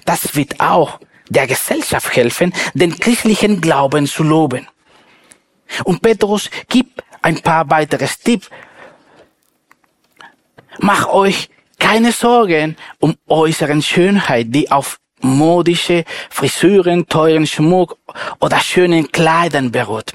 Das 0.05 0.35
wird 0.35 0.59
auch 0.59 0.99
der 1.29 1.47
Gesellschaft 1.47 2.15
helfen, 2.15 2.53
den 2.73 2.97
christlichen 2.97 3.61
Glauben 3.61 4.07
zu 4.07 4.23
loben. 4.23 4.67
Und 5.83 6.01
Petrus 6.01 6.49
gibt 6.67 7.03
ein 7.21 7.39
paar 7.41 7.69
weitere 7.69 8.07
Tipps. 8.23 8.49
Mach 10.79 11.07
euch 11.07 11.49
keine 11.79 12.11
Sorgen 12.11 12.75
um 12.99 13.15
äußeren 13.27 13.81
Schönheit, 13.81 14.47
die 14.49 14.71
auf 14.71 14.99
modische 15.21 16.03
Frisuren, 16.29 17.07
teuren 17.07 17.47
Schmuck 17.47 17.97
oder 18.39 18.59
schönen 18.59 19.11
Kleidern 19.11 19.71
beruht. 19.71 20.13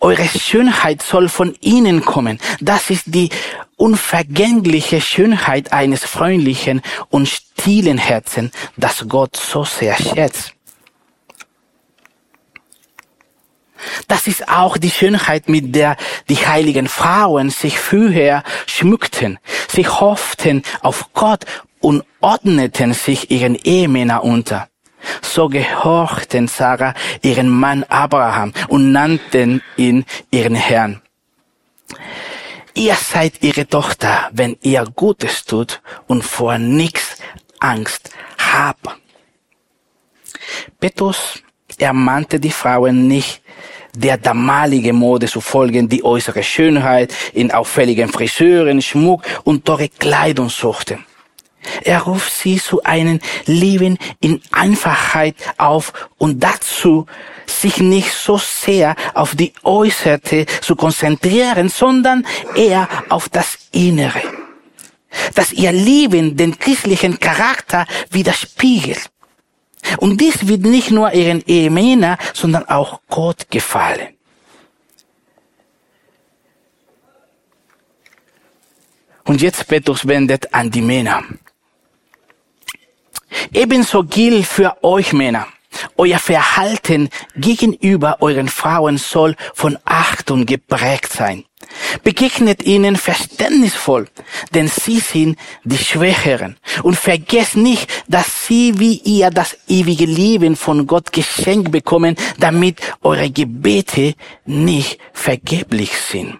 Eure 0.00 0.24
Schönheit 0.24 1.02
soll 1.02 1.28
von 1.28 1.54
innen 1.60 2.04
kommen. 2.04 2.38
Das 2.60 2.90
ist 2.90 3.04
die 3.06 3.30
unvergängliche 3.76 5.00
Schönheit 5.00 5.72
eines 5.72 6.04
freundlichen 6.04 6.82
und 7.10 7.28
stillen 7.28 7.98
Herzen, 7.98 8.50
das 8.76 9.04
Gott 9.08 9.36
so 9.36 9.64
sehr 9.64 9.96
schätzt. 9.96 10.52
Das 14.08 14.26
ist 14.26 14.48
auch 14.48 14.78
die 14.78 14.90
Schönheit, 14.90 15.48
mit 15.48 15.74
der 15.74 15.96
die 16.28 16.36
heiligen 16.36 16.88
Frauen 16.88 17.50
sich 17.50 17.78
früher 17.78 18.42
schmückten. 18.66 19.38
Sie 19.68 19.86
hofften 19.86 20.62
auf 20.80 21.12
Gott 21.12 21.44
und 21.80 22.04
ordneten 22.20 22.94
sich 22.94 23.30
ihren 23.30 23.54
Ehemänner 23.54 24.24
unter. 24.24 24.68
So 25.22 25.48
gehorchten 25.48 26.48
Sarah 26.48 26.94
ihren 27.22 27.48
Mann 27.48 27.84
Abraham 27.84 28.52
und 28.68 28.92
nannten 28.92 29.62
ihn 29.76 30.04
ihren 30.30 30.54
Herrn. 30.54 31.02
Ihr 32.74 32.94
seid 32.94 33.42
ihre 33.42 33.66
Tochter, 33.66 34.28
wenn 34.32 34.56
ihr 34.60 34.84
Gutes 34.94 35.44
tut 35.44 35.80
und 36.06 36.22
vor 36.22 36.58
nichts 36.58 37.16
Angst 37.58 38.10
habt. 38.38 38.88
Petrus 40.78 41.42
ermahnte 41.78 42.38
die 42.38 42.50
Frauen 42.50 43.08
nicht, 43.08 43.42
der 43.94 44.18
damalige 44.18 44.92
Mode 44.92 45.26
zu 45.26 45.40
folgen, 45.40 45.88
die 45.88 46.04
äußere 46.04 46.42
Schönheit 46.42 47.14
in 47.32 47.50
auffälligen 47.50 48.10
Friseuren, 48.10 48.82
Schmuck 48.82 49.22
und 49.44 49.64
teure 49.64 49.88
Kleidung 49.88 50.50
suchte. 50.50 50.98
Er 51.82 52.02
ruft 52.02 52.32
sie 52.32 52.58
zu 52.58 52.82
einem 52.82 53.20
Leben 53.46 53.98
in 54.20 54.40
Einfachheit 54.52 55.36
auf 55.58 55.92
und 56.18 56.42
dazu, 56.42 57.06
sich 57.46 57.78
nicht 57.78 58.12
so 58.12 58.38
sehr 58.38 58.96
auf 59.14 59.34
die 59.34 59.52
Äußerte 59.62 60.46
zu 60.60 60.76
konzentrieren, 60.76 61.68
sondern 61.68 62.26
eher 62.54 62.88
auf 63.08 63.28
das 63.28 63.58
Innere. 63.72 64.22
Dass 65.34 65.52
ihr 65.52 65.72
Leben 65.72 66.36
den 66.36 66.58
christlichen 66.58 67.18
Charakter 67.18 67.86
widerspiegelt. 68.10 69.10
Und 69.98 70.20
dies 70.20 70.48
wird 70.48 70.62
nicht 70.62 70.90
nur 70.90 71.12
ihren 71.12 71.42
Ehemänner, 71.46 72.18
sondern 72.34 72.68
auch 72.68 73.00
Gott 73.08 73.50
gefallen. 73.50 74.16
Und 79.24 79.42
jetzt 79.42 79.66
Petrus 79.66 80.06
wendet 80.06 80.52
an 80.54 80.70
die 80.70 80.82
Männer. 80.82 81.24
Ebenso 83.52 84.04
gilt 84.04 84.46
für 84.46 84.76
euch 84.82 85.12
Männer. 85.12 85.46
Euer 85.96 86.18
Verhalten 86.18 87.10
gegenüber 87.36 88.18
euren 88.20 88.48
Frauen 88.48 88.98
soll 88.98 89.36
von 89.54 89.78
Achtung 89.84 90.46
geprägt 90.46 91.12
sein. 91.12 91.44
Begegnet 92.02 92.64
ihnen 92.64 92.96
verständnisvoll, 92.96 94.08
denn 94.54 94.68
sie 94.68 95.00
sind 95.00 95.38
die 95.64 95.78
Schwächeren. 95.78 96.56
Und 96.82 96.96
vergesst 96.96 97.56
nicht, 97.56 97.90
dass 98.08 98.46
sie 98.46 98.78
wie 98.78 99.00
ihr 99.04 99.30
das 99.30 99.56
ewige 99.68 100.06
Leben 100.06 100.56
von 100.56 100.86
Gott 100.86 101.12
geschenkt 101.12 101.70
bekommen, 101.70 102.16
damit 102.38 102.80
eure 103.02 103.30
Gebete 103.30 104.14
nicht 104.44 104.98
vergeblich 105.12 105.92
sind. 105.92 106.38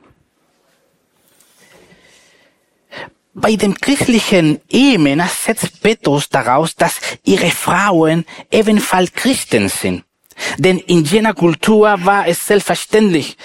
Bei 3.38 3.54
den 3.54 3.74
christlichen 3.74 4.62
Ehemännern 4.70 5.28
setzt 5.28 5.82
Petrus 5.82 6.26
daraus, 6.30 6.74
dass 6.74 6.94
ihre 7.22 7.50
Frauen 7.50 8.24
ebenfalls 8.50 9.12
Christen 9.12 9.68
sind. 9.68 10.04
Denn 10.56 10.78
in 10.78 11.04
jener 11.04 11.34
Kultur 11.34 11.98
war 12.02 12.26
es 12.26 12.46
selbstverständlich, 12.46 13.36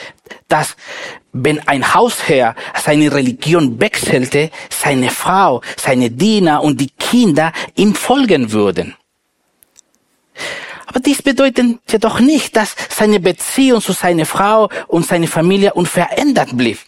dass 0.47 0.77
wenn 1.33 1.59
ein 1.67 1.93
Hausherr 1.93 2.55
seine 2.81 3.11
Religion 3.13 3.81
wechselte, 3.81 4.49
seine 4.69 5.09
Frau, 5.09 5.61
seine 5.75 6.09
Diener 6.09 6.63
und 6.63 6.79
die 6.79 6.91
Kinder 6.91 7.51
ihm 7.75 7.93
folgen 7.93 8.53
würden. 8.53 8.95
Aber 10.85 11.01
dies 11.01 11.21
bedeutet 11.21 11.79
jedoch 11.89 12.21
nicht, 12.21 12.55
dass 12.55 12.77
seine 12.89 13.19
Beziehung 13.19 13.81
zu 13.81 13.91
seiner 13.91 14.25
Frau 14.25 14.69
und 14.87 15.05
seiner 15.05 15.27
Familie 15.27 15.73
unverändert 15.73 16.55
blieb. 16.55 16.79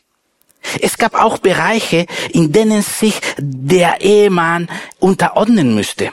Es 0.82 0.98
gab 0.98 1.16
auch 1.16 1.38
Bereiche, 1.38 2.06
in 2.32 2.52
denen 2.52 2.82
sich 2.82 3.20
der 3.38 4.02
Ehemann 4.02 4.70
unterordnen 5.00 5.76
müsste. 5.76 6.12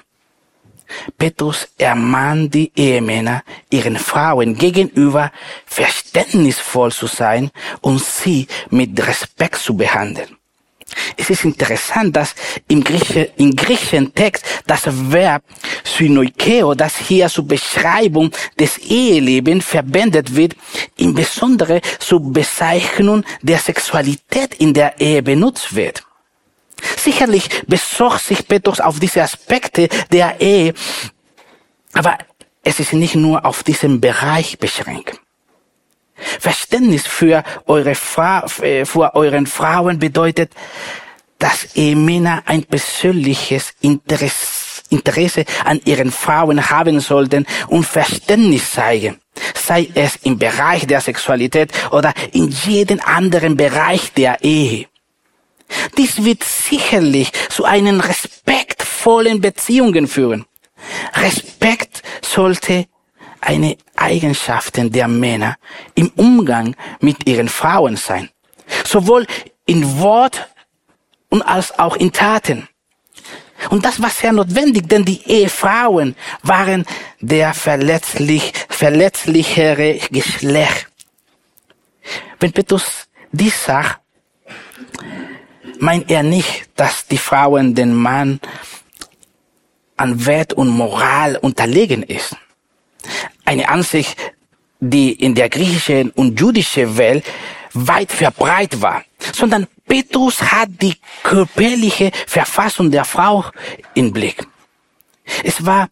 Petrus 1.18 1.68
ermahnt 1.78 2.54
die 2.54 2.72
Ehemänner, 2.74 3.42
ihren 3.70 3.96
Frauen 3.96 4.56
gegenüber 4.56 5.30
verständnisvoll 5.66 6.90
zu 6.92 7.06
sein 7.06 7.50
und 7.80 8.02
sie 8.02 8.48
mit 8.70 8.98
Respekt 9.06 9.56
zu 9.56 9.76
behandeln. 9.76 10.39
Es 11.16 11.30
ist 11.30 11.44
interessant, 11.44 12.16
dass 12.16 12.34
im, 12.68 12.82
Grieche, 12.82 13.30
im 13.36 13.54
griechischen 13.54 14.14
Text 14.14 14.44
das 14.66 14.82
Verb 14.86 15.42
synoikeo, 15.84 16.74
das 16.74 16.96
hier 16.96 17.28
zur 17.28 17.46
Beschreibung 17.46 18.30
des 18.58 18.78
Ehelebens 18.78 19.64
verwendet 19.64 20.34
wird, 20.34 20.56
im 20.96 21.14
Besonderen 21.14 21.80
zur 21.98 22.20
Bezeichnung 22.32 23.24
der 23.42 23.58
Sexualität 23.58 24.54
in 24.54 24.74
der 24.74 25.00
Ehe 25.00 25.22
benutzt 25.22 25.74
wird. 25.74 26.02
Sicherlich 26.96 27.48
besorgt 27.66 28.24
sich 28.24 28.46
Petrus 28.46 28.80
auf 28.80 28.98
diese 28.98 29.22
Aspekte 29.22 29.88
der 30.10 30.40
Ehe, 30.40 30.74
aber 31.92 32.18
es 32.62 32.80
ist 32.80 32.92
nicht 32.92 33.14
nur 33.14 33.44
auf 33.44 33.62
diesen 33.62 34.00
Bereich 34.00 34.58
beschränkt. 34.58 35.20
Verständnis 36.20 37.06
für 37.06 37.42
eure 37.66 37.94
Fra 37.94 38.44
äh, 38.62 38.84
für 38.84 39.14
euren 39.14 39.46
Frauen 39.46 39.98
bedeutet, 39.98 40.52
dass 41.38 41.68
Männer 41.74 42.42
ein 42.46 42.64
persönliches 42.64 43.72
Interesse, 43.80 44.82
Interesse 44.90 45.44
an 45.64 45.80
ihren 45.84 46.12
Frauen 46.12 46.70
haben 46.70 47.00
sollten 47.00 47.46
und 47.68 47.86
Verständnis 47.86 48.72
zeigen. 48.72 49.20
Sei 49.54 49.88
es 49.94 50.16
im 50.22 50.38
Bereich 50.38 50.86
der 50.86 51.00
Sexualität 51.00 51.72
oder 51.92 52.12
in 52.32 52.48
jedem 52.48 53.00
anderen 53.00 53.56
Bereich 53.56 54.12
der 54.12 54.42
Ehe. 54.42 54.86
Dies 55.96 56.24
wird 56.24 56.44
sicherlich 56.44 57.32
zu 57.48 57.64
einen 57.64 58.00
respektvollen 58.00 59.40
Beziehungen 59.40 60.08
führen. 60.08 60.44
Respekt 61.14 62.02
sollte 62.22 62.86
eine 63.40 63.76
Eigenschaften 63.96 64.90
der 64.90 65.08
Männer 65.08 65.56
im 65.94 66.10
Umgang 66.16 66.76
mit 67.00 67.26
ihren 67.26 67.48
Frauen 67.48 67.96
sein. 67.96 68.28
Sowohl 68.84 69.26
in 69.66 69.98
Wort 69.98 70.48
und 71.28 71.42
als 71.42 71.78
auch 71.78 71.96
in 71.96 72.12
Taten. 72.12 72.68
Und 73.68 73.84
das 73.84 74.00
war 74.00 74.10
sehr 74.10 74.32
notwendig, 74.32 74.88
denn 74.88 75.04
die 75.04 75.22
Ehefrauen 75.26 76.16
waren 76.42 76.84
der 77.20 77.52
verletzlich, 77.52 78.52
verletzlichere 78.68 79.98
Geschlecht. 80.10 80.88
Wenn 82.38 82.52
Petrus 82.52 83.08
dies 83.32 83.64
sagt, 83.64 84.00
meint 85.78 86.10
er 86.10 86.22
nicht, 86.22 86.70
dass 86.74 87.06
die 87.06 87.18
Frauen 87.18 87.74
den 87.74 87.94
Mann 87.94 88.40
an 89.96 90.24
Wert 90.24 90.54
und 90.54 90.68
Moral 90.68 91.36
unterlegen 91.36 92.02
ist 92.02 92.34
eine 93.50 93.68
Ansicht, 93.68 94.16
die 94.78 95.12
in 95.12 95.34
der 95.34 95.48
griechischen 95.48 96.10
und 96.10 96.40
jüdischen 96.40 96.96
Welt 96.96 97.24
weit 97.74 98.12
verbreitet 98.12 98.80
war, 98.80 99.02
sondern 99.32 99.66
Petrus 99.88 100.40
hat 100.40 100.68
die 100.80 100.94
körperliche 101.24 102.12
Verfassung 102.26 102.90
der 102.92 103.04
Frau 103.04 103.44
im 103.94 104.12
Blick. 104.12 104.46
Es 105.42 105.66
war 105.66 105.88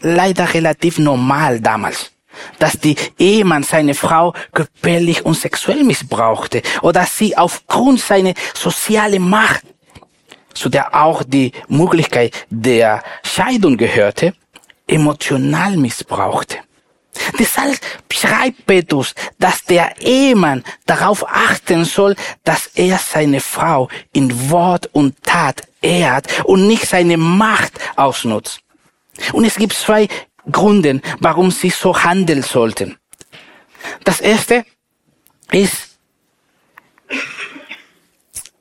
leider 0.00 0.52
relativ 0.52 0.98
normal 0.98 1.60
damals, 1.60 2.10
dass 2.58 2.78
die 2.78 2.96
Ehemann 3.18 3.62
seine 3.62 3.94
Frau 3.94 4.34
körperlich 4.52 5.24
und 5.24 5.34
sexuell 5.34 5.84
missbrauchte 5.84 6.60
oder 6.82 7.04
sie 7.06 7.36
aufgrund 7.36 8.00
seiner 8.00 8.34
sozialen 8.52 9.28
Macht, 9.28 9.62
zu 10.54 10.68
der 10.68 10.92
auch 10.94 11.22
die 11.22 11.52
Möglichkeit 11.68 12.34
der 12.50 13.02
Scheidung 13.22 13.76
gehörte, 13.76 14.34
emotional 14.88 15.76
missbrauchte. 15.76 16.65
Deshalb 17.38 17.78
schreibt 18.10 18.66
Petrus, 18.66 19.14
dass 19.38 19.64
der 19.64 20.00
Ehemann 20.00 20.64
darauf 20.86 21.26
achten 21.26 21.84
soll, 21.84 22.16
dass 22.44 22.68
er 22.74 22.98
seine 22.98 23.40
Frau 23.40 23.88
in 24.12 24.50
Wort 24.50 24.88
und 24.92 25.22
Tat 25.22 25.62
ehrt 25.80 26.44
und 26.44 26.66
nicht 26.66 26.86
seine 26.86 27.16
Macht 27.16 27.72
ausnutzt. 27.96 28.60
Und 29.32 29.44
es 29.44 29.56
gibt 29.56 29.72
zwei 29.72 30.08
Gründe, 30.50 31.00
warum 31.20 31.50
sie 31.50 31.70
so 31.70 32.02
handeln 32.02 32.42
sollten. 32.42 32.96
Das 34.04 34.20
erste 34.20 34.64
ist, 35.52 35.98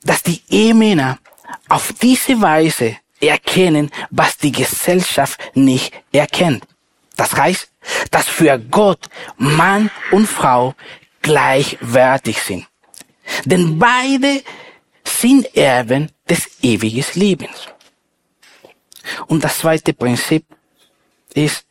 dass 0.04 0.24
die 0.24 0.42
Ehemänner 0.50 1.20
auf 1.68 1.94
diese 2.02 2.40
Weise 2.42 2.98
erkennen, 3.20 3.92
was 4.12 4.38
die 4.38 4.52
Gesellschaft 4.52 5.40
nicht 5.56 5.94
erkennt. 6.12 6.66
Das 7.16 7.34
heißt, 7.34 7.70
dass 8.12 8.28
für 8.28 8.58
Gott 8.60 9.08
Mann 9.38 9.90
und 10.12 10.28
Frau 10.28 10.76
gleichwertig 11.22 12.42
sind. 12.42 12.68
Denn 13.46 13.80
beide 13.80 14.44
sind 15.04 15.56
Erben 15.56 16.12
des 16.30 16.48
ewigen 16.62 17.06
Lebens. 17.14 17.68
Und 19.28 19.44
das 19.44 19.60
zweite 19.60 19.94
Prinzip 19.94 20.46
ist, 21.34 21.66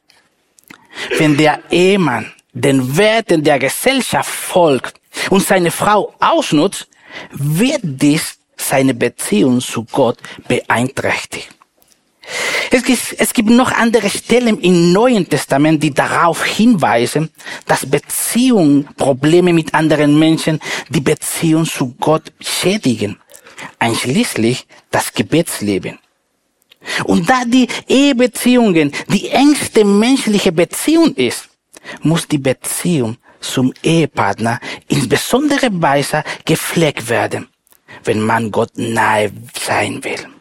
wenn 1.18 1.36
der 1.36 1.60
Ehemann 1.70 2.32
den 2.52 2.96
Werten 2.96 3.42
der 3.42 3.58
Gesellschaft 3.58 4.30
folgt 4.30 5.00
und 5.30 5.44
seine 5.44 5.70
Frau 5.70 6.14
ausnutzt, 6.20 6.88
wird 7.32 7.80
dies 7.82 8.38
seine 8.56 8.94
Beziehung 8.94 9.60
zu 9.60 9.84
Gott 9.84 10.18
beeinträchtigen. 10.46 11.52
Es 12.70 12.82
gibt, 12.82 13.14
es 13.18 13.32
gibt 13.32 13.50
noch 13.50 13.72
andere 13.72 14.10
Stellen 14.10 14.58
im 14.60 14.92
Neuen 14.92 15.28
Testament, 15.28 15.82
die 15.82 15.92
darauf 15.92 16.44
hinweisen, 16.44 17.30
dass 17.66 17.88
Beziehungen, 17.88 18.88
Probleme 18.96 19.52
mit 19.52 19.74
anderen 19.74 20.18
Menschen 20.18 20.60
die 20.88 21.00
Beziehung 21.00 21.66
zu 21.66 21.94
Gott 22.00 22.32
schädigen, 22.40 23.18
einschließlich 23.78 24.66
das 24.90 25.12
Gebetsleben. 25.12 25.98
Und 27.04 27.28
da 27.30 27.44
die 27.46 27.68
Ehebeziehungen 27.88 28.92
die 29.08 29.28
engste 29.28 29.84
menschliche 29.84 30.52
Beziehung 30.52 31.14
ist, 31.14 31.48
muss 32.02 32.26
die 32.26 32.38
Beziehung 32.38 33.16
zum 33.40 33.72
Ehepartner 33.82 34.58
in 34.88 35.08
besonderer 35.08 35.70
Weise 35.70 36.24
gepflegt 36.44 37.08
werden, 37.08 37.48
wenn 38.04 38.20
man 38.20 38.50
Gott 38.50 38.72
nahe 38.76 39.30
sein 39.58 40.02
will. 40.02 40.33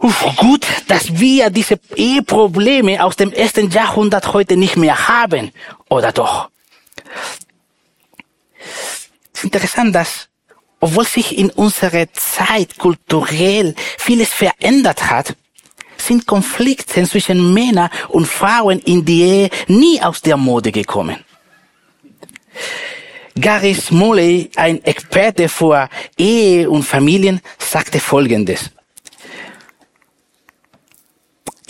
Uff, 0.00 0.24
gut, 0.36 0.66
dass 0.88 1.18
wir 1.18 1.50
diese 1.50 1.78
Eheprobleme 1.94 3.04
aus 3.04 3.16
dem 3.16 3.32
ersten 3.32 3.70
Jahrhundert 3.70 4.32
heute 4.32 4.56
nicht 4.56 4.76
mehr 4.76 5.08
haben, 5.08 5.52
oder 5.90 6.10
doch? 6.10 6.48
Es 9.34 9.40
ist 9.40 9.44
interessant, 9.44 9.94
dass 9.94 10.28
obwohl 10.80 11.04
sich 11.04 11.36
in 11.36 11.50
unserer 11.50 12.10
Zeit 12.14 12.78
kulturell 12.78 13.74
vieles 13.98 14.30
verändert 14.30 15.10
hat, 15.10 15.36
sind 15.98 16.26
Konflikte 16.26 17.04
zwischen 17.04 17.52
Männern 17.52 17.90
und 18.08 18.26
Frauen 18.26 18.78
in 18.78 19.04
die 19.04 19.20
Ehe 19.20 19.50
nie 19.68 20.00
aus 20.00 20.22
der 20.22 20.38
Mode 20.38 20.72
gekommen. 20.72 21.18
Gary 23.38 23.74
Smalley, 23.74 24.50
ein 24.56 24.82
Experte 24.82 25.50
für 25.50 25.90
Ehe 26.16 26.70
und 26.70 26.84
Familien, 26.84 27.42
sagte 27.58 28.00
Folgendes. 28.00 28.70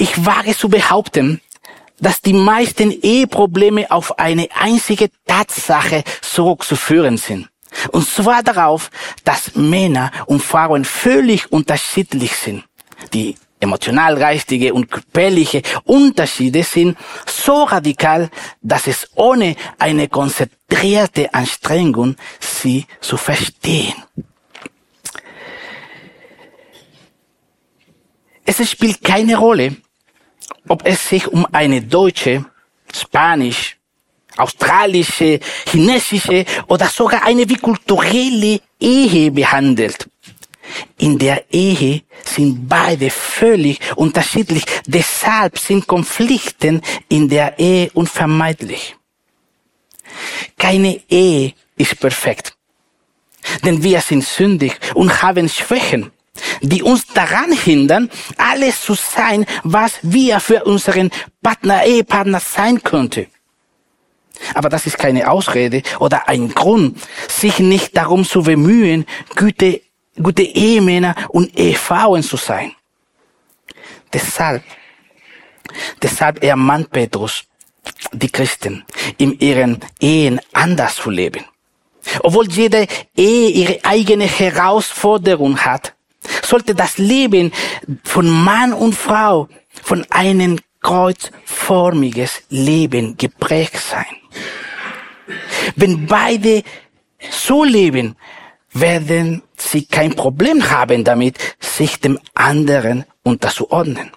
Ich 0.00 0.24
wage 0.24 0.56
zu 0.56 0.70
behaupten, 0.70 1.42
dass 2.00 2.22
die 2.22 2.32
meisten 2.32 2.90
Eheprobleme 2.90 3.90
auf 3.90 4.18
eine 4.18 4.48
einzige 4.58 5.10
Tatsache 5.26 6.04
zurückzuführen 6.22 7.18
sind. 7.18 7.50
Und 7.92 8.08
zwar 8.08 8.42
darauf, 8.42 8.90
dass 9.24 9.54
Männer 9.56 10.10
und 10.24 10.42
Frauen 10.42 10.86
völlig 10.86 11.52
unterschiedlich 11.52 12.34
sind. 12.34 12.64
Die 13.12 13.36
emotional-geistige 13.60 14.72
und 14.72 14.90
körperliche 14.90 15.60
Unterschiede 15.84 16.62
sind 16.62 16.96
so 17.26 17.64
radikal, 17.64 18.30
dass 18.62 18.86
es 18.86 19.06
ohne 19.16 19.54
eine 19.78 20.08
konzentrierte 20.08 21.34
Anstrengung 21.34 22.16
sie 22.40 22.86
zu 23.02 23.18
verstehen. 23.18 24.02
Es 28.46 28.70
spielt 28.70 29.04
keine 29.04 29.36
Rolle, 29.36 29.76
ob 30.68 30.86
es 30.86 31.08
sich 31.08 31.26
um 31.28 31.46
eine 31.52 31.82
deutsche, 31.82 32.44
spanisch, 32.92 33.76
australische, 34.36 35.40
chinesische 35.66 36.44
oder 36.68 36.86
sogar 36.86 37.24
eine 37.24 37.46
bikulturelle 37.46 38.60
Ehe 38.78 39.30
behandelt. 39.30 40.08
In 40.98 41.18
der 41.18 41.52
Ehe 41.52 42.02
sind 42.24 42.68
beide 42.68 43.10
völlig 43.10 43.80
unterschiedlich. 43.96 44.64
Deshalb 44.86 45.58
sind 45.58 45.86
Konflikte 45.86 46.80
in 47.08 47.28
der 47.28 47.58
Ehe 47.58 47.90
unvermeidlich. 47.94 48.94
Keine 50.56 51.00
Ehe 51.08 51.54
ist 51.76 51.98
perfekt. 51.98 52.56
Denn 53.64 53.82
wir 53.82 54.00
sind 54.00 54.24
sündig 54.24 54.78
und 54.94 55.22
haben 55.22 55.48
Schwächen, 55.48 56.12
die 56.62 56.82
uns 56.82 57.06
daran 57.06 57.52
hindern, 57.52 58.10
alles 58.36 58.82
zu 58.82 58.94
sein, 58.94 59.46
was 59.62 59.98
wir 60.02 60.40
für 60.40 60.64
unseren 60.64 61.10
Partner, 61.42 61.84
Ehepartner 61.84 62.40
sein 62.40 62.82
könnte. 62.82 63.26
Aber 64.54 64.68
das 64.68 64.86
ist 64.86 64.98
keine 64.98 65.30
Ausrede 65.30 65.82
oder 65.98 66.28
ein 66.28 66.48
Grund, 66.48 66.98
sich 67.28 67.58
nicht 67.58 67.96
darum 67.96 68.24
zu 68.24 68.42
bemühen, 68.42 69.06
gute, 69.36 69.82
gute 70.20 70.42
Ehemänner 70.42 71.14
und 71.28 71.56
Ehefrauen 71.58 72.22
zu 72.22 72.36
sein. 72.36 72.72
Deshalb, 74.12 74.62
deshalb 76.02 76.42
ermahnt 76.42 76.90
Petrus 76.90 77.44
die 78.12 78.30
Christen, 78.30 78.84
in 79.18 79.38
ihren 79.38 79.80
Ehen 80.00 80.40
anders 80.52 80.96
zu 80.96 81.10
leben. 81.10 81.44
Obwohl 82.20 82.50
jede 82.50 82.86
Ehe 83.14 83.50
ihre 83.50 83.84
eigene 83.84 84.24
Herausforderung 84.24 85.58
hat, 85.58 85.94
sollte 86.42 86.74
das 86.74 86.98
Leben 86.98 87.52
von 88.04 88.28
Mann 88.28 88.72
und 88.72 88.94
Frau 88.94 89.48
von 89.82 90.04
einem 90.10 90.58
kreuzformiges 90.80 92.42
Leben 92.48 93.16
geprägt 93.16 93.78
sein. 93.78 94.16
Wenn 95.76 96.06
beide 96.06 96.62
so 97.30 97.64
leben, 97.64 98.16
werden 98.72 99.42
sie 99.56 99.84
kein 99.84 100.14
Problem 100.14 100.70
haben 100.70 101.04
damit, 101.04 101.38
sich 101.60 102.00
dem 102.00 102.18
anderen 102.34 103.04
unterzuordnen. 103.22 104.10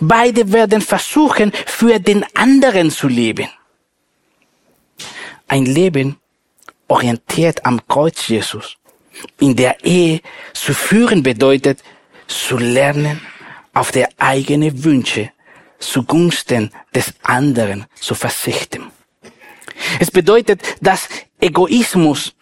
Beide 0.00 0.52
werden 0.52 0.80
versuchen, 0.80 1.52
für 1.66 1.98
den 1.98 2.24
anderen 2.34 2.90
zu 2.90 3.08
leben. 3.08 3.48
Ein 5.46 5.64
Leben 5.64 6.16
orientiert 6.88 7.64
am 7.64 7.86
Kreuz 7.86 8.28
Jesus 8.28 8.77
in 9.40 9.56
der 9.56 9.84
Ehe 9.84 10.20
zu 10.52 10.74
führen 10.74 11.22
bedeutet, 11.22 11.82
zu 12.26 12.58
lernen, 12.58 13.20
auf 13.74 13.92
der 13.92 14.08
eigene 14.18 14.84
Wünsche 14.84 15.30
zugunsten 15.78 16.72
des 16.94 17.14
anderen 17.22 17.86
zu 17.94 18.14
verzichten. 18.14 18.90
Es 20.00 20.10
bedeutet, 20.10 20.60
das 20.80 21.08
Egoismus 21.40 22.34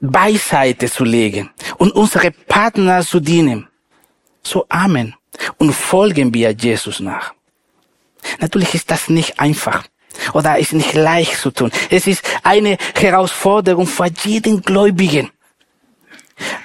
beiseite 0.00 0.90
zu 0.90 1.04
legen 1.04 1.50
und 1.78 1.92
unsere 1.92 2.30
Partner 2.30 3.02
zu 3.02 3.20
dienen. 3.20 3.68
So 4.42 4.66
Amen. 4.68 5.14
Und 5.58 5.72
folgen 5.72 6.32
wir 6.32 6.52
Jesus 6.52 7.00
nach. 7.00 7.34
Natürlich 8.40 8.74
ist 8.74 8.90
das 8.90 9.08
nicht 9.08 9.40
einfach 9.40 9.84
oder 10.32 10.58
ist 10.58 10.72
nicht 10.72 10.94
leicht 10.94 11.36
zu 11.36 11.50
tun. 11.50 11.70
Es 11.90 12.06
ist 12.06 12.22
eine 12.42 12.78
Herausforderung 12.94 13.86
für 13.86 14.10
jeden 14.24 14.62
Gläubigen. 14.62 15.30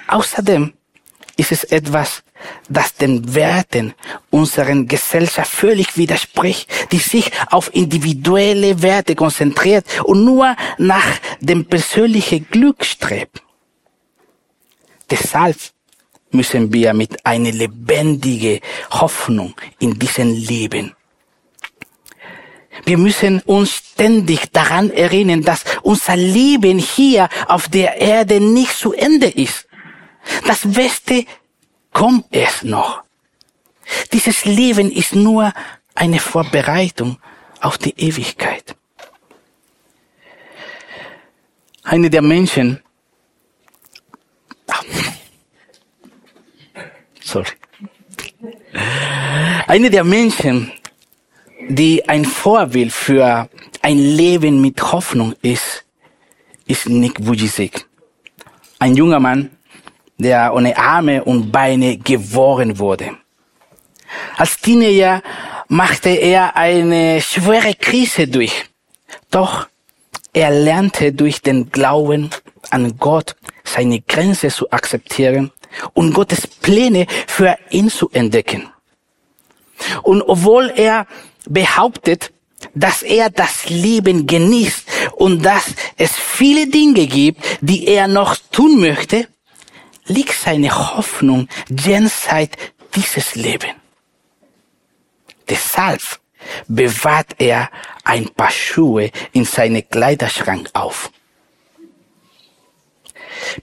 Außerdem 0.08 0.72
ist 1.36 1.52
es 1.52 1.64
etwas, 1.64 2.22
das 2.68 2.94
den 2.94 3.34
Werten 3.34 3.94
unserer 4.30 4.74
Gesellschaft 4.84 5.50
völlig 5.50 5.96
widerspricht, 5.96 6.92
die 6.92 6.98
sich 6.98 7.30
auf 7.50 7.74
individuelle 7.74 8.82
Werte 8.82 9.14
konzentriert 9.14 9.86
und 10.04 10.24
nur 10.24 10.56
nach 10.78 11.18
dem 11.40 11.64
persönlichen 11.64 12.46
Glück 12.50 12.84
strebt. 12.84 13.42
Deshalb 15.10 15.56
müssen 16.30 16.72
wir 16.72 16.94
mit 16.94 17.24
einer 17.26 17.52
lebendigen 17.52 18.60
Hoffnung 18.90 19.54
in 19.80 19.98
diesem 19.98 20.32
Leben. 20.32 20.94
Wir 22.84 22.98
müssen 22.98 23.40
uns 23.42 23.70
ständig 23.72 24.52
daran 24.52 24.90
erinnern, 24.90 25.42
dass 25.42 25.64
unser 25.82 26.16
Leben 26.16 26.78
hier 26.78 27.28
auf 27.48 27.68
der 27.68 28.00
Erde 28.00 28.40
nicht 28.40 28.76
zu 28.76 28.92
Ende 28.92 29.28
ist. 29.28 29.66
Das 30.46 30.60
Beste 30.64 31.24
kommt 31.92 32.26
es 32.30 32.62
noch. 32.62 33.02
Dieses 34.12 34.44
Leben 34.44 34.90
ist 34.90 35.14
nur 35.14 35.52
eine 35.94 36.20
Vorbereitung 36.20 37.18
auf 37.60 37.76
die 37.78 37.94
Ewigkeit. 37.98 38.76
Eine 41.82 42.08
der 42.08 42.22
Menschen, 42.22 42.80
sorry, 47.20 47.48
eine 49.66 49.90
der 49.90 50.04
Menschen, 50.04 50.72
die 51.68 52.08
ein 52.08 52.24
Vorbild 52.24 52.92
für 52.92 53.48
ein 53.82 53.98
Leben 53.98 54.60
mit 54.60 54.80
Hoffnung 54.92 55.34
ist, 55.42 55.84
ist 56.66 56.88
Nick 56.88 57.24
Vujicic. 57.24 57.86
Ein 58.78 58.94
junger 58.94 59.20
Mann, 59.20 59.50
der 60.18 60.54
ohne 60.54 60.76
Arme 60.76 61.24
und 61.24 61.50
Beine 61.50 61.98
geboren 61.98 62.78
wurde. 62.78 63.16
Als 64.36 64.58
Teenager 64.58 65.22
machte 65.68 66.10
er 66.10 66.56
eine 66.56 67.20
schwere 67.20 67.74
Krise 67.74 68.26
durch. 68.26 68.66
Doch 69.30 69.68
er 70.32 70.50
lernte 70.50 71.12
durch 71.12 71.42
den 71.42 71.70
Glauben 71.70 72.30
an 72.70 72.96
Gott 72.98 73.36
seine 73.64 74.00
Grenze 74.00 74.48
zu 74.48 74.70
akzeptieren 74.70 75.52
und 75.94 76.12
Gottes 76.12 76.46
Pläne 76.46 77.06
für 77.26 77.56
ihn 77.70 77.88
zu 77.88 78.10
entdecken. 78.10 78.68
Und 80.02 80.22
obwohl 80.22 80.72
er 80.74 81.06
behauptet, 81.46 82.32
dass 82.74 83.02
er 83.02 83.30
das 83.30 83.68
Leben 83.68 84.26
genießt 84.26 84.86
und 85.16 85.42
dass 85.42 85.74
es 85.96 86.12
viele 86.12 86.66
Dinge 86.66 87.06
gibt, 87.06 87.42
die 87.60 87.86
er 87.86 88.06
noch 88.06 88.36
tun 88.52 88.80
möchte, 88.80 89.28
liegt 90.06 90.34
seine 90.34 90.70
Hoffnung 90.96 91.48
jenseits 91.68 92.56
dieses 92.94 93.34
Leben. 93.34 93.70
Deshalb 95.48 96.02
bewahrt 96.68 97.34
er 97.38 97.70
ein 98.04 98.28
paar 98.28 98.50
Schuhe 98.50 99.10
in 99.32 99.44
seine 99.44 99.82
Kleiderschrank 99.82 100.70
auf. 100.74 101.10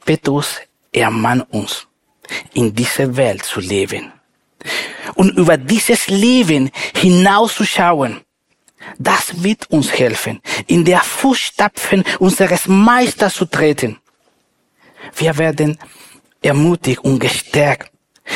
Petrus 0.05 0.57
ermahnt 0.91 1.51
uns, 1.53 1.87
in 2.53 2.73
dieser 2.73 3.15
Welt 3.15 3.43
zu 3.43 3.59
leben 3.59 4.11
und 5.15 5.37
über 5.37 5.57
dieses 5.57 6.07
Leben 6.07 6.71
hinauszuschauen. 6.95 8.21
Das 8.97 9.43
wird 9.43 9.69
uns 9.69 9.91
helfen, 9.91 10.41
in 10.67 10.85
der 10.85 10.99
Fußstapfen 10.99 12.03
unseres 12.19 12.67
Meisters 12.67 13.33
zu 13.35 13.45
treten. 13.45 13.97
Wir 15.15 15.37
werden 15.37 15.77
ermutigt 16.41 16.99
und 16.99 17.19
gestärkt, 17.19 17.91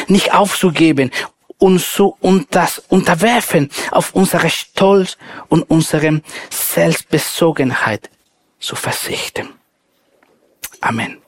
nicht 0.08 0.34
aufzugeben 0.34 1.12
und 1.58 2.00
und 2.22 2.48
das 2.56 2.80
unterwerfen 2.90 3.70
auf 3.92 4.16
unsere 4.16 4.50
Stolz 4.50 5.18
und 5.48 5.62
unsere 5.70 6.22
Selbstbezogenheit 6.50 8.10
zu 8.60 8.76
verzichten. 8.76 9.50
Amen. 10.82 11.21